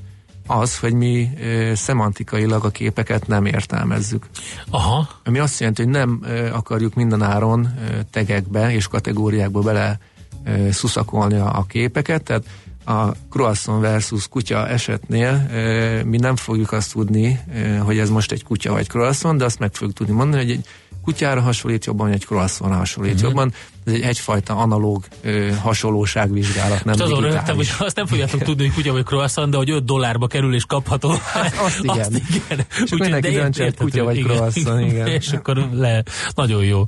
az, 0.47 0.79
hogy 0.79 0.93
mi 0.95 1.31
ö, 1.41 1.73
szemantikailag 1.75 2.65
a 2.65 2.71
képeket 2.71 3.27
nem 3.27 3.47
értelmezzük. 3.47 4.27
aha, 4.71 5.09
Ami 5.25 5.39
azt 5.39 5.61
jelenti, 5.61 5.83
hogy 5.83 5.91
nem 5.91 6.21
ö, 6.23 6.53
akarjuk 6.53 6.95
minden 6.95 7.23
áron 7.23 7.75
ö, 7.79 8.01
tegekbe 8.11 8.73
és 8.73 8.87
kategóriákba 8.87 9.61
bele 9.61 9.99
ö, 10.45 10.71
szuszakolni 10.71 11.39
a, 11.39 11.59
a 11.59 11.65
képeket, 11.69 12.23
tehát 12.23 12.45
a 12.85 13.15
croissant 13.31 13.81
versus 13.81 14.29
kutya 14.29 14.69
esetnél 14.69 15.47
ö, 15.53 16.03
mi 16.05 16.17
nem 16.17 16.37
fogjuk 16.37 16.73
azt 16.73 16.93
tudni, 16.93 17.41
ö, 17.55 17.77
hogy 17.77 17.99
ez 17.99 18.11
most 18.11 18.33
egy 18.33 18.45
kutya 18.45 18.73
vagy 18.73 18.89
croissant, 18.89 19.39
de 19.39 19.45
azt 19.45 19.59
meg 19.59 19.75
fogjuk 19.75 19.97
tudni 19.97 20.15
mondani, 20.15 20.43
hogy 20.43 20.53
egy 20.53 20.67
kutyára 21.05 21.41
hasonlít 21.41 21.85
jobban, 21.85 22.07
vagy 22.07 22.15
egy 22.15 22.25
croissantra 22.25 22.77
hasonlít 22.77 23.15
Mhm. 23.15 23.25
jobban. 23.25 23.53
Ez 23.85 23.93
egy 23.93 24.01
egyfajta 24.01 24.57
analóg 24.57 25.05
ö, 25.23 25.51
hasonlóságvizsgálat, 25.63 26.85
nem 26.85 26.95
azon 27.01 27.21
rögtem, 27.21 27.57
hogy 27.57 27.69
azt 27.79 27.97
nem 27.97 28.07
fogjátok 28.07 28.43
tudni, 28.43 28.65
hogy 28.67 28.75
kutya 28.75 28.93
vagy 28.93 29.05
croissant, 29.05 29.51
de 29.51 29.57
hogy 29.57 29.71
5 29.71 29.85
dollárba 29.85 30.27
kerül 30.27 30.55
és 30.55 30.65
kapható. 30.65 31.11
azt 31.67 31.79
igen. 31.83 31.99
Azt 31.99 32.11
igen. 32.35 32.67
Csak 32.87 32.99
mindenki 32.99 33.31
döntse, 33.31 33.65
hogy 33.65 33.77
kutya 33.77 34.05
vagy 34.05 34.23
croissant, 34.23 34.91
igen. 34.91 35.07
És 35.21 35.33
akkor 35.33 35.69
le, 35.73 36.03
nagyon 36.35 36.65
jó. 36.65 36.85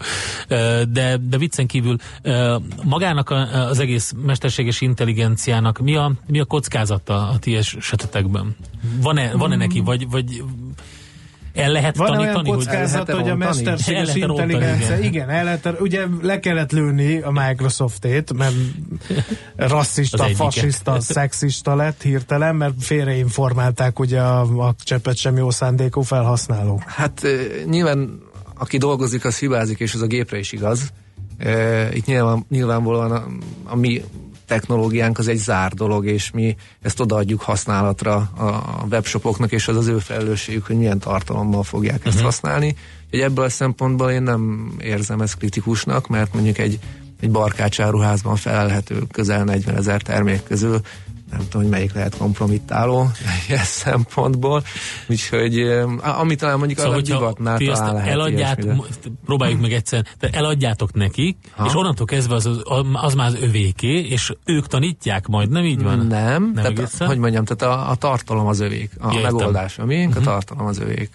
De, 0.88 1.16
de 1.28 1.38
viccen 1.38 1.66
kívül 1.66 1.96
magának 2.82 3.30
az 3.70 3.78
egész 3.78 4.12
mesterséges 4.26 4.80
intelligenciának 4.80 5.78
mi 5.78 5.96
a, 5.96 6.12
mi 6.26 6.40
a 6.40 6.44
kockázata 6.44 7.28
a 7.28 7.38
ti 7.38 7.56
esetetekben? 7.56 8.56
Van-e, 9.00 9.32
van-e 9.36 9.56
neki, 9.56 9.80
vagy, 9.80 10.10
vagy 10.10 10.42
el 11.54 11.70
lehet 11.70 11.96
Van 11.96 12.10
olyan 12.10 12.18
tanítani, 12.20 12.48
hogy 12.48 12.58
kockázat, 12.58 13.08
el 13.08 13.16
hogy 13.16 13.30
a 13.30 13.36
mesterséges 13.36 14.14
intelligencia, 14.14 14.96
igen. 14.96 15.02
igen, 15.02 15.30
el 15.30 15.44
lehet, 15.44 15.80
ugye 15.80 16.06
le 16.22 16.40
kellett 16.40 16.72
lőni 16.72 17.20
a 17.20 17.30
Microsoftét, 17.30 18.32
mert 18.32 18.54
rasszista, 19.56 20.24
fasiszta, 20.24 21.00
szexista 21.00 21.74
lett 21.74 22.02
hirtelen, 22.02 22.56
mert 22.56 22.74
félreinformálták 22.80 23.98
ugye 23.98 24.20
a, 24.20 24.40
a 24.66 24.74
cseppet 24.84 25.16
sem 25.16 25.36
jó 25.36 25.50
szándékú 25.50 26.00
felhasználók. 26.00 26.82
Hát 26.86 27.26
nyilván 27.66 28.20
aki 28.58 28.78
dolgozik, 28.78 29.24
az 29.24 29.38
hibázik, 29.38 29.78
és 29.78 29.94
ez 29.94 30.00
a 30.00 30.06
gépre 30.06 30.38
is 30.38 30.52
igaz. 30.52 30.92
Itt 31.92 32.06
nyilván, 32.06 32.44
nyilvánvalóan 32.48 33.12
a, 33.12 33.26
a 33.64 33.76
mi 33.76 34.02
technológiánk 34.46 35.18
az 35.18 35.28
egy 35.28 35.36
zár 35.36 35.72
dolog, 35.72 36.06
és 36.06 36.30
mi 36.30 36.56
ezt 36.82 37.00
odaadjuk 37.00 37.40
használatra 37.40 38.14
a 38.16 38.84
webshopoknak, 38.90 39.52
és 39.52 39.68
az 39.68 39.76
az 39.76 39.86
ő 39.86 39.98
felelősségük, 39.98 40.66
hogy 40.66 40.76
milyen 40.76 40.98
tartalommal 40.98 41.62
fogják 41.62 41.96
uh-huh. 41.96 42.08
ezt 42.08 42.16
Mhm. 42.16 42.24
használni. 42.24 42.76
Úgyhogy 43.04 43.20
ebből 43.20 43.44
a 43.44 43.48
szempontból 43.48 44.10
én 44.10 44.22
nem 44.22 44.72
érzem 44.80 45.20
ezt 45.20 45.36
kritikusnak, 45.36 46.08
mert 46.08 46.34
mondjuk 46.34 46.58
egy, 46.58 46.78
egy 47.20 47.30
barkácsáruházban 47.30 48.36
felelhető 48.36 49.02
közel 49.12 49.44
40 49.44 49.76
ezer 49.76 50.02
termék 50.02 50.42
közül 50.42 50.80
nem 51.32 51.40
tudom, 51.40 51.62
hogy 51.62 51.70
melyik 51.70 51.92
lehet 51.92 52.16
kompromittáló 52.16 53.10
ilyen 53.48 53.64
szempontból. 53.64 54.62
Úgyhogy 55.08 55.58
eh, 55.58 56.18
ami 56.20 56.34
talán 56.34 56.58
mondjuk 56.58 56.78
Szóval, 56.78 56.98
a 56.98 57.00
divatnál 57.00 57.56
ti 57.56 57.66
talán 57.66 57.94
lehet 57.94 58.10
eladját, 58.10 58.66
próbáljuk 59.24 59.60
meg 59.60 59.72
egyszer, 59.72 60.04
de 60.18 60.28
eladjátok 60.32 60.92
nekik, 60.94 61.36
Ha. 61.56 61.64
és 61.66 61.74
onnantól 61.74 62.06
kezdve 62.06 62.34
az, 62.34 62.46
az, 62.46 62.62
az 62.92 63.14
már 63.14 63.26
az 63.26 63.36
övéké, 63.40 64.00
és 64.00 64.32
ők 64.44 64.66
tanítják 64.66 65.26
majd, 65.26 65.50
nem 65.50 65.64
így 65.64 65.82
van? 65.82 65.98
Nem, 65.98 66.06
nem 66.42 66.52
tehát, 66.54 66.70
egészen? 66.70 67.06
hogy 67.06 67.18
mondjam, 67.18 67.44
tehát 67.44 67.76
a, 67.76 67.90
a 67.90 67.94
tartalom 67.94 68.46
az 68.46 68.60
övék, 68.60 68.90
a 69.00 69.06
Értem. 69.14 69.22
megoldás 69.22 69.78
a 69.78 69.84
miénk, 69.84 70.10
Mhm. 70.14 70.20
a 70.20 70.24
tartalom 70.24 70.66
az 70.66 70.78
övék. 70.78 71.10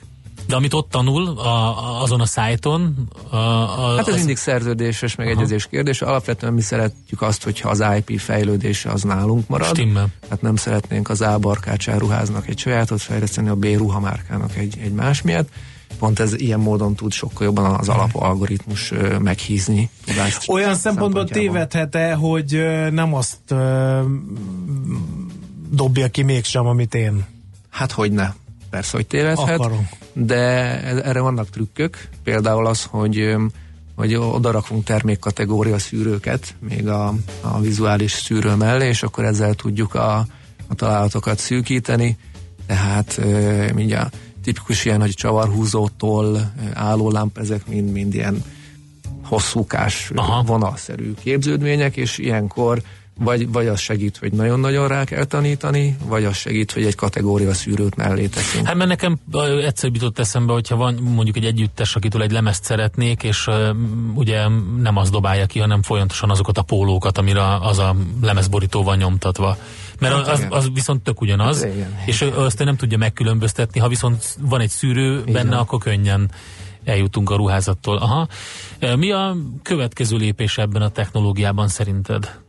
De 0.47 0.55
amit 0.55 0.73
ott 0.73 0.89
tanul 0.89 1.27
a, 1.27 2.01
azon 2.01 2.21
a 2.21 2.25
szájton, 2.25 3.09
a, 3.29 3.35
a, 3.35 3.95
Hát 3.95 4.07
ez 4.07 4.13
az, 4.13 4.17
mindig 4.17 4.37
szerződéses 4.37 5.15
megegyezés 5.15 5.67
kérdése. 5.67 6.05
Alapvetően 6.05 6.53
mi 6.53 6.61
szeretjük 6.61 7.21
azt, 7.21 7.43
hogyha 7.43 7.69
az 7.69 7.83
IP 7.97 8.19
fejlődése 8.19 8.89
az 8.89 9.01
nálunk 9.01 9.47
marad. 9.47 9.67
Stimmel. 9.67 10.07
Hát 10.29 10.41
nem 10.41 10.55
szeretnénk 10.55 11.09
az 11.09 11.21
A 11.21 11.37
barkácsáruháznak 11.37 12.47
egy 12.47 12.57
sajátot 12.57 13.01
fejleszteni, 13.01 13.49
a 13.49 13.55
B 13.55 13.65
ruhamárkának 13.65 14.55
egy, 14.55 14.77
egy 14.83 14.93
más 14.93 15.21
miatt. 15.21 15.49
Pont 15.99 16.19
ez 16.19 16.33
ilyen 16.33 16.59
módon 16.59 16.95
tud 16.95 17.11
sokkal 17.11 17.45
jobban 17.45 17.75
az 17.75 17.89
alapalgoritmus 17.89 18.93
meghízni 19.19 19.89
tudást. 20.05 20.49
Olyan 20.49 20.75
szempontból 20.75 21.25
tévedhet-e, 21.25 22.13
hogy 22.13 22.65
nem 22.91 23.13
azt 23.13 23.37
ö, 23.47 24.01
dobja 25.69 26.07
ki 26.07 26.21
mégsem, 26.21 26.65
amit 26.65 26.93
én 26.95 27.25
Hát 27.69 27.91
hogy 27.91 28.11
ne. 28.11 28.33
Persze, 28.77 28.97
hogy 28.97 29.07
tévedhet. 29.07 29.59
akarom. 29.59 29.89
de 30.13 30.35
e- 30.35 31.01
erre 31.03 31.19
vannak 31.19 31.49
trükkök, 31.49 32.07
például 32.23 32.67
az, 32.67 32.83
hogy 32.83 33.35
hogy 33.95 34.15
odarakunk 34.15 34.83
termékkategória 34.83 35.79
szűrőket 35.79 36.55
még 36.59 36.87
a, 36.87 37.13
a 37.41 37.59
vizuális 37.59 38.11
szűrő 38.11 38.55
mellé, 38.55 38.87
és 38.87 39.03
akkor 39.03 39.23
ezzel 39.23 39.53
tudjuk 39.53 39.93
a, 39.93 40.17
a 40.67 40.75
találatokat 40.75 41.39
szűkíteni, 41.39 42.17
tehát 42.65 43.17
ö, 43.17 43.71
mindjárt 43.73 44.17
tipikus 44.43 44.85
ilyen, 44.85 45.01
hogy 45.01 45.13
csavarhúzótól 45.13 46.51
állólámp, 46.73 47.37
ezek 47.37 47.67
mind-mind 47.67 48.13
ilyen 48.13 48.43
hosszúkás, 49.23 50.11
Aha. 50.15 50.43
vonalszerű 50.43 51.13
képződmények, 51.23 51.97
és 51.97 52.17
ilyenkor 52.17 52.81
vagy, 53.19 53.51
vagy 53.51 53.67
az 53.67 53.79
segít, 53.79 54.17
hogy 54.17 54.31
nagyon-nagyon 54.31 54.87
rá 54.87 55.03
kell 55.03 55.23
tanítani, 55.23 55.97
vagy 56.05 56.25
az 56.25 56.35
segít, 56.35 56.71
hogy 56.71 56.85
egy 56.85 56.95
kategória 56.95 57.53
szűrőt 57.53 57.95
mellé 57.95 58.27
teszünk. 58.27 58.65
Hát 58.65 58.75
mert 58.75 58.89
nekem 58.89 59.19
egyszer 59.65 59.89
jutott 59.93 60.19
eszembe, 60.19 60.53
hogyha 60.53 60.75
van 60.75 60.93
mondjuk 60.93 61.35
egy 61.35 61.45
együttes, 61.45 61.95
akitől 61.95 62.21
egy 62.21 62.31
lemezt 62.31 62.63
szeretnék, 62.63 63.23
és 63.23 63.47
ö, 63.47 63.71
ugye 64.13 64.47
nem 64.81 64.97
az 64.97 65.09
dobálja 65.09 65.45
ki, 65.45 65.59
hanem 65.59 65.81
folyamatosan 65.81 66.29
azokat 66.29 66.57
a 66.57 66.61
pólókat, 66.61 67.17
amire 67.17 67.55
az 67.55 67.79
a 67.79 67.95
lemezborító 68.21 68.83
van 68.83 68.97
nyomtatva. 68.97 69.57
Mert 69.99 70.15
Hát 70.15 70.27
az, 70.27 70.39
igen. 70.39 70.51
az 70.51 70.69
viszont 70.73 71.01
tök 71.03 71.21
ugyanaz, 71.21 71.63
Hát 71.63 71.73
igen. 71.73 71.97
és 72.05 72.21
ö, 72.21 72.43
azt 72.43 72.63
nem 72.63 72.75
tudja 72.75 72.97
megkülönböztetni, 72.97 73.79
ha 73.79 73.87
viszont 73.87 74.37
van 74.41 74.59
egy 74.61 74.69
szűrő 74.69 75.23
benne, 75.23 75.49
van. 75.49 75.59
akkor 75.59 75.79
könnyen 75.79 76.31
eljutunk 76.83 77.29
a 77.29 77.35
ruházattól. 77.35 77.97
Aha. 77.97 78.27
Mi 78.95 79.11
a 79.11 79.35
következő 79.61 80.17
lépés 80.17 80.57
ebben 80.57 80.81
a 80.81 80.89
technológiában 80.89 81.67
szerinted? 81.67 82.39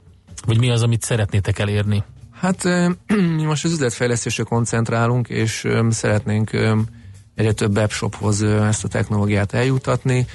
Vagy 0.48 0.58
mi 0.58 0.70
az, 0.70 0.82
amit 0.82 1.02
szeretnétek 1.02 1.58
elérni? 1.58 2.04
Hát 2.32 2.64
mi 3.06 3.42
most 3.52 3.64
az 3.64 3.72
üzletfejlesztésre 3.72 4.42
koncentrálunk, 4.42 5.28
és 5.28 5.66
szeretnénk 5.90 6.50
egyre 7.34 7.52
több 7.52 7.76
webshophoz 7.76 8.42
ezt 8.42 8.84
a 8.84 8.88
technológiát 8.88 9.52
eljutatni. 9.52 10.26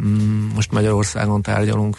Mm, 0.00 0.48
Most 0.54 0.72
Magyarországon 0.72 1.42
tárgyalunk 1.42 1.98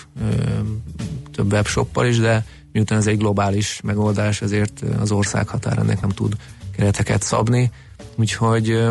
több 1.31 1.51
webshoppal 1.51 2.05
is, 2.05 2.17
de 2.17 2.45
miután 2.71 2.97
ez 2.97 3.07
egy 3.07 3.17
globális 3.17 3.79
megoldás, 3.83 4.41
ezért 4.41 4.83
az 4.99 5.11
ország 5.11 5.47
határ 5.47 5.77
ennek 5.77 6.01
nem 6.01 6.09
tud 6.09 6.35
kereteket 6.75 7.21
szabni. 7.21 7.71
Úgyhogy 8.15 8.81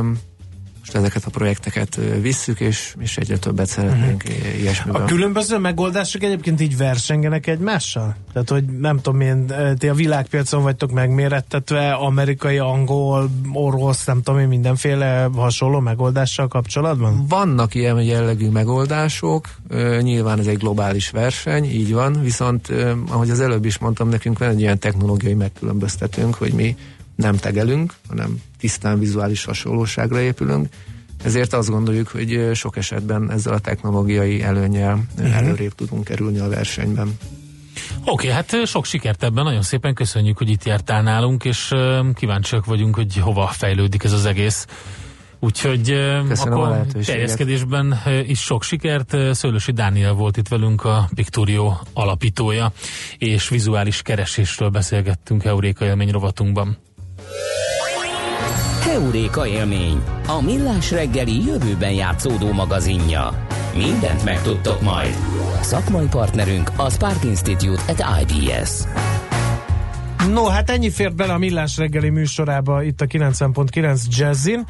most 0.84 0.96
ezeket 0.96 1.24
a 1.24 1.30
projekteket 1.30 1.98
visszük, 2.20 2.60
és, 2.60 2.94
és 2.98 3.16
egyre 3.16 3.38
többet 3.38 3.66
szeretnénk 3.66 4.22
uh-huh. 4.26 4.60
ilyesmiben. 4.60 5.02
A 5.02 5.04
különböző 5.04 5.58
megoldások 5.58 6.22
egyébként 6.22 6.60
így 6.60 6.76
versengenek 6.76 7.46
egymással? 7.46 8.16
Tehát, 8.32 8.50
hogy 8.50 8.64
nem 8.64 9.00
tudom 9.00 9.20
én, 9.20 9.52
ti 9.78 9.88
a 9.88 9.94
világpiacon 9.94 10.62
vagytok 10.62 10.92
megmérettetve, 10.92 11.92
amerikai, 11.92 12.58
angol, 12.58 13.30
orosz, 13.52 14.04
nem 14.04 14.22
tudom 14.22 14.40
én, 14.40 14.48
mindenféle 14.48 15.28
hasonló 15.34 15.80
megoldással 15.80 16.48
kapcsolatban? 16.48 17.26
Vannak 17.28 17.74
ilyen 17.74 18.02
jellegű 18.02 18.48
megoldások, 18.48 19.48
nyilván 20.00 20.38
ez 20.38 20.46
egy 20.46 20.58
globális 20.58 21.10
verseny, 21.10 21.64
így 21.64 21.92
van, 21.92 22.20
viszont 22.22 22.72
ahogy 23.08 23.30
az 23.30 23.40
előbb 23.40 23.64
is 23.64 23.78
mondtam, 23.78 24.08
nekünk 24.08 24.38
van 24.38 24.48
egy 24.48 24.60
ilyen 24.60 24.78
technológiai 24.78 25.34
megkülönböztetőnk, 25.34 26.34
hogy 26.34 26.52
mi 26.52 26.76
nem 27.16 27.36
tegelünk, 27.36 27.94
hanem 28.08 28.42
tisztán 28.58 28.98
vizuális 28.98 29.44
hasonlóságra 29.44 30.20
épülünk, 30.20 30.68
ezért 31.24 31.52
azt 31.52 31.70
gondoljuk, 31.70 32.08
hogy 32.08 32.50
sok 32.54 32.76
esetben 32.76 33.30
ezzel 33.30 33.52
a 33.52 33.58
technológiai 33.58 34.42
előnyel 34.42 35.04
uh-huh. 35.18 35.36
előrébb 35.36 35.74
tudunk 35.74 36.04
kerülni 36.04 36.38
a 36.38 36.48
versenyben. 36.48 37.18
Oké, 38.04 38.30
hát 38.30 38.52
ö, 38.52 38.64
sok 38.64 38.84
sikert 38.84 39.22
ebben, 39.22 39.44
nagyon 39.44 39.62
szépen 39.62 39.94
köszönjük, 39.94 40.38
hogy 40.38 40.50
itt 40.50 40.64
jártál 40.64 41.02
nálunk, 41.02 41.44
és 41.44 41.74
kíváncsiak 42.14 42.64
vagyunk, 42.64 42.94
hogy 42.94 43.16
hova 43.16 43.46
fejlődik 43.46 44.04
ez 44.04 44.12
az 44.12 44.24
egész. 44.24 44.66
Úgyhogy 45.38 45.82
Köszönöm 46.28 46.58
akkor 46.58 46.86
terjeszkedésben 47.04 48.00
is 48.26 48.40
sok 48.40 48.62
sikert. 48.62 49.16
Szőlősi 49.34 49.72
Dániel 49.72 50.12
volt 50.12 50.36
itt 50.36 50.48
velünk 50.48 50.84
a 50.84 51.08
Picturio 51.14 51.72
alapítója, 51.92 52.72
és 53.18 53.48
vizuális 53.48 54.02
keresésről 54.02 54.68
beszélgettünk 54.68 55.44
Euréka 55.44 55.84
élmény 55.84 56.10
rovatunkban. 56.10 56.78
Heuréka 58.80 59.46
élmény, 59.46 60.02
a 60.26 60.42
millás 60.42 60.90
reggeli 60.90 61.44
jövőben 61.46 61.92
játszódó 61.92 62.52
magazinja. 62.52 63.46
Mindent 63.76 64.24
megtudtok 64.24 64.80
majd. 64.80 65.16
Szakmai 65.60 66.06
partnerünk 66.06 66.70
a 66.76 66.90
Spark 66.90 67.24
Institute 67.24 67.82
at 67.88 68.04
IBS. 68.20 68.70
No, 70.32 70.44
hát 70.44 70.70
ennyi 70.70 70.90
fért 70.90 71.14
bele 71.14 71.32
a 71.32 71.38
Millás 71.38 71.76
reggeli 71.76 72.08
műsorába 72.08 72.82
itt 72.82 73.00
a 73.00 73.06
90.9 73.06 74.04
Jazzin, 74.08 74.66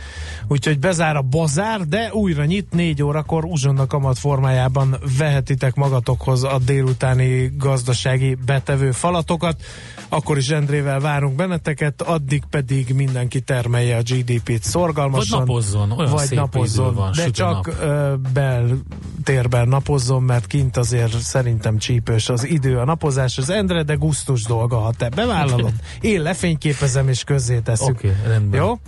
úgyhogy 0.49 0.79
bezár 0.79 1.17
a 1.17 1.23
bazár, 1.23 1.81
de 1.81 2.11
újra 2.13 2.45
nyit 2.45 2.73
négy 2.73 3.03
órakor 3.03 3.45
uzsonna 3.45 3.87
kamat 3.87 4.19
formájában 4.19 4.97
vehetitek 5.19 5.75
magatokhoz 5.75 6.45
a 6.45 6.59
délutáni 6.65 7.53
gazdasági 7.59 8.37
betevő 8.47 8.91
falatokat. 8.91 9.63
Akkor 10.09 10.37
is 10.37 10.49
Endrével 10.49 11.01
várunk 11.01 11.37
benneteket, 11.37 12.03
addig 12.03 12.43
pedig 12.51 12.95
mindenki 12.95 13.41
termelje 13.41 13.97
a 13.97 14.03
GDP-t 14.03 14.63
szorgalmasan. 14.63 15.39
Vagy 15.39 15.47
napozzon, 15.47 15.91
olyan 15.91 16.11
vagy 16.11 16.27
szép 16.27 16.39
napozzon, 16.39 16.95
van, 16.95 17.13
de 17.17 17.31
csak 17.31 17.67
nap. 17.67 17.75
ö, 17.81 18.15
beltérben 18.33 19.69
napozzon, 19.69 20.23
mert 20.23 20.47
kint 20.47 20.77
azért 20.77 21.19
szerintem 21.19 21.79
csípős 21.79 22.29
az 22.29 22.47
idő 22.47 22.79
a 22.79 22.85
napozás. 22.85 23.39
Az 23.39 23.51
Endre, 23.51 23.83
de 23.83 23.95
gusztus 23.95 24.43
dolga, 24.43 24.79
ha 24.79 24.93
te 24.93 25.09
bevállalod. 25.45 25.73
Én 26.01 26.23
lefényképezem 26.23 27.09
és 27.09 27.25
közzé 27.25 27.59
tesszük. 27.59 27.89
Oké, 27.89 28.13
rendben. 28.27 28.61
Jó? 28.61 28.79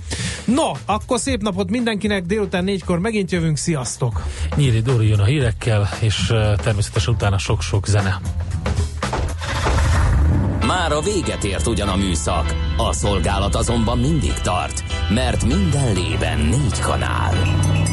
No, 0.44 0.70
akkor 0.84 1.18
szép 1.18 1.42
napot 1.42 1.70
mindenkinek, 1.70 2.24
délután 2.24 2.64
négykor 2.64 2.98
megint 2.98 3.30
jövünk, 3.30 3.56
sziasztok! 3.56 4.22
Nyíri 4.56 4.80
Dóri 4.80 5.08
jön 5.08 5.20
a 5.20 5.24
hírekkel, 5.24 5.88
és 6.00 6.26
természetesen 6.62 7.14
utána 7.14 7.38
sok-sok 7.38 7.86
zene. 7.86 8.20
Már 10.66 10.92
a 10.92 11.00
véget 11.00 11.44
ért 11.44 11.66
ugyan 11.66 11.88
a 11.88 11.96
műszak, 11.96 12.54
a 12.76 12.92
szolgálat 12.92 13.54
azonban 13.54 13.98
mindig 13.98 14.32
tart, 14.32 14.84
mert 15.14 15.44
minden 15.44 15.92
lében 15.94 16.38
négy 16.38 16.80
kanál. 16.80 17.34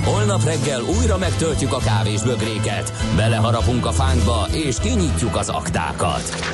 Holnap 0.04 0.44
reggel 0.44 0.82
újra 0.82 1.18
megtöltjük 1.18 1.74
a 1.74 1.78
kávés 1.78 2.22
bögréket, 2.22 2.94
beleharapunk 3.16 3.86
a 3.86 3.92
fánkba 3.92 4.48
és 4.52 4.76
kinyitjuk 4.82 5.36
az 5.36 5.50
aktákat. 5.50 6.54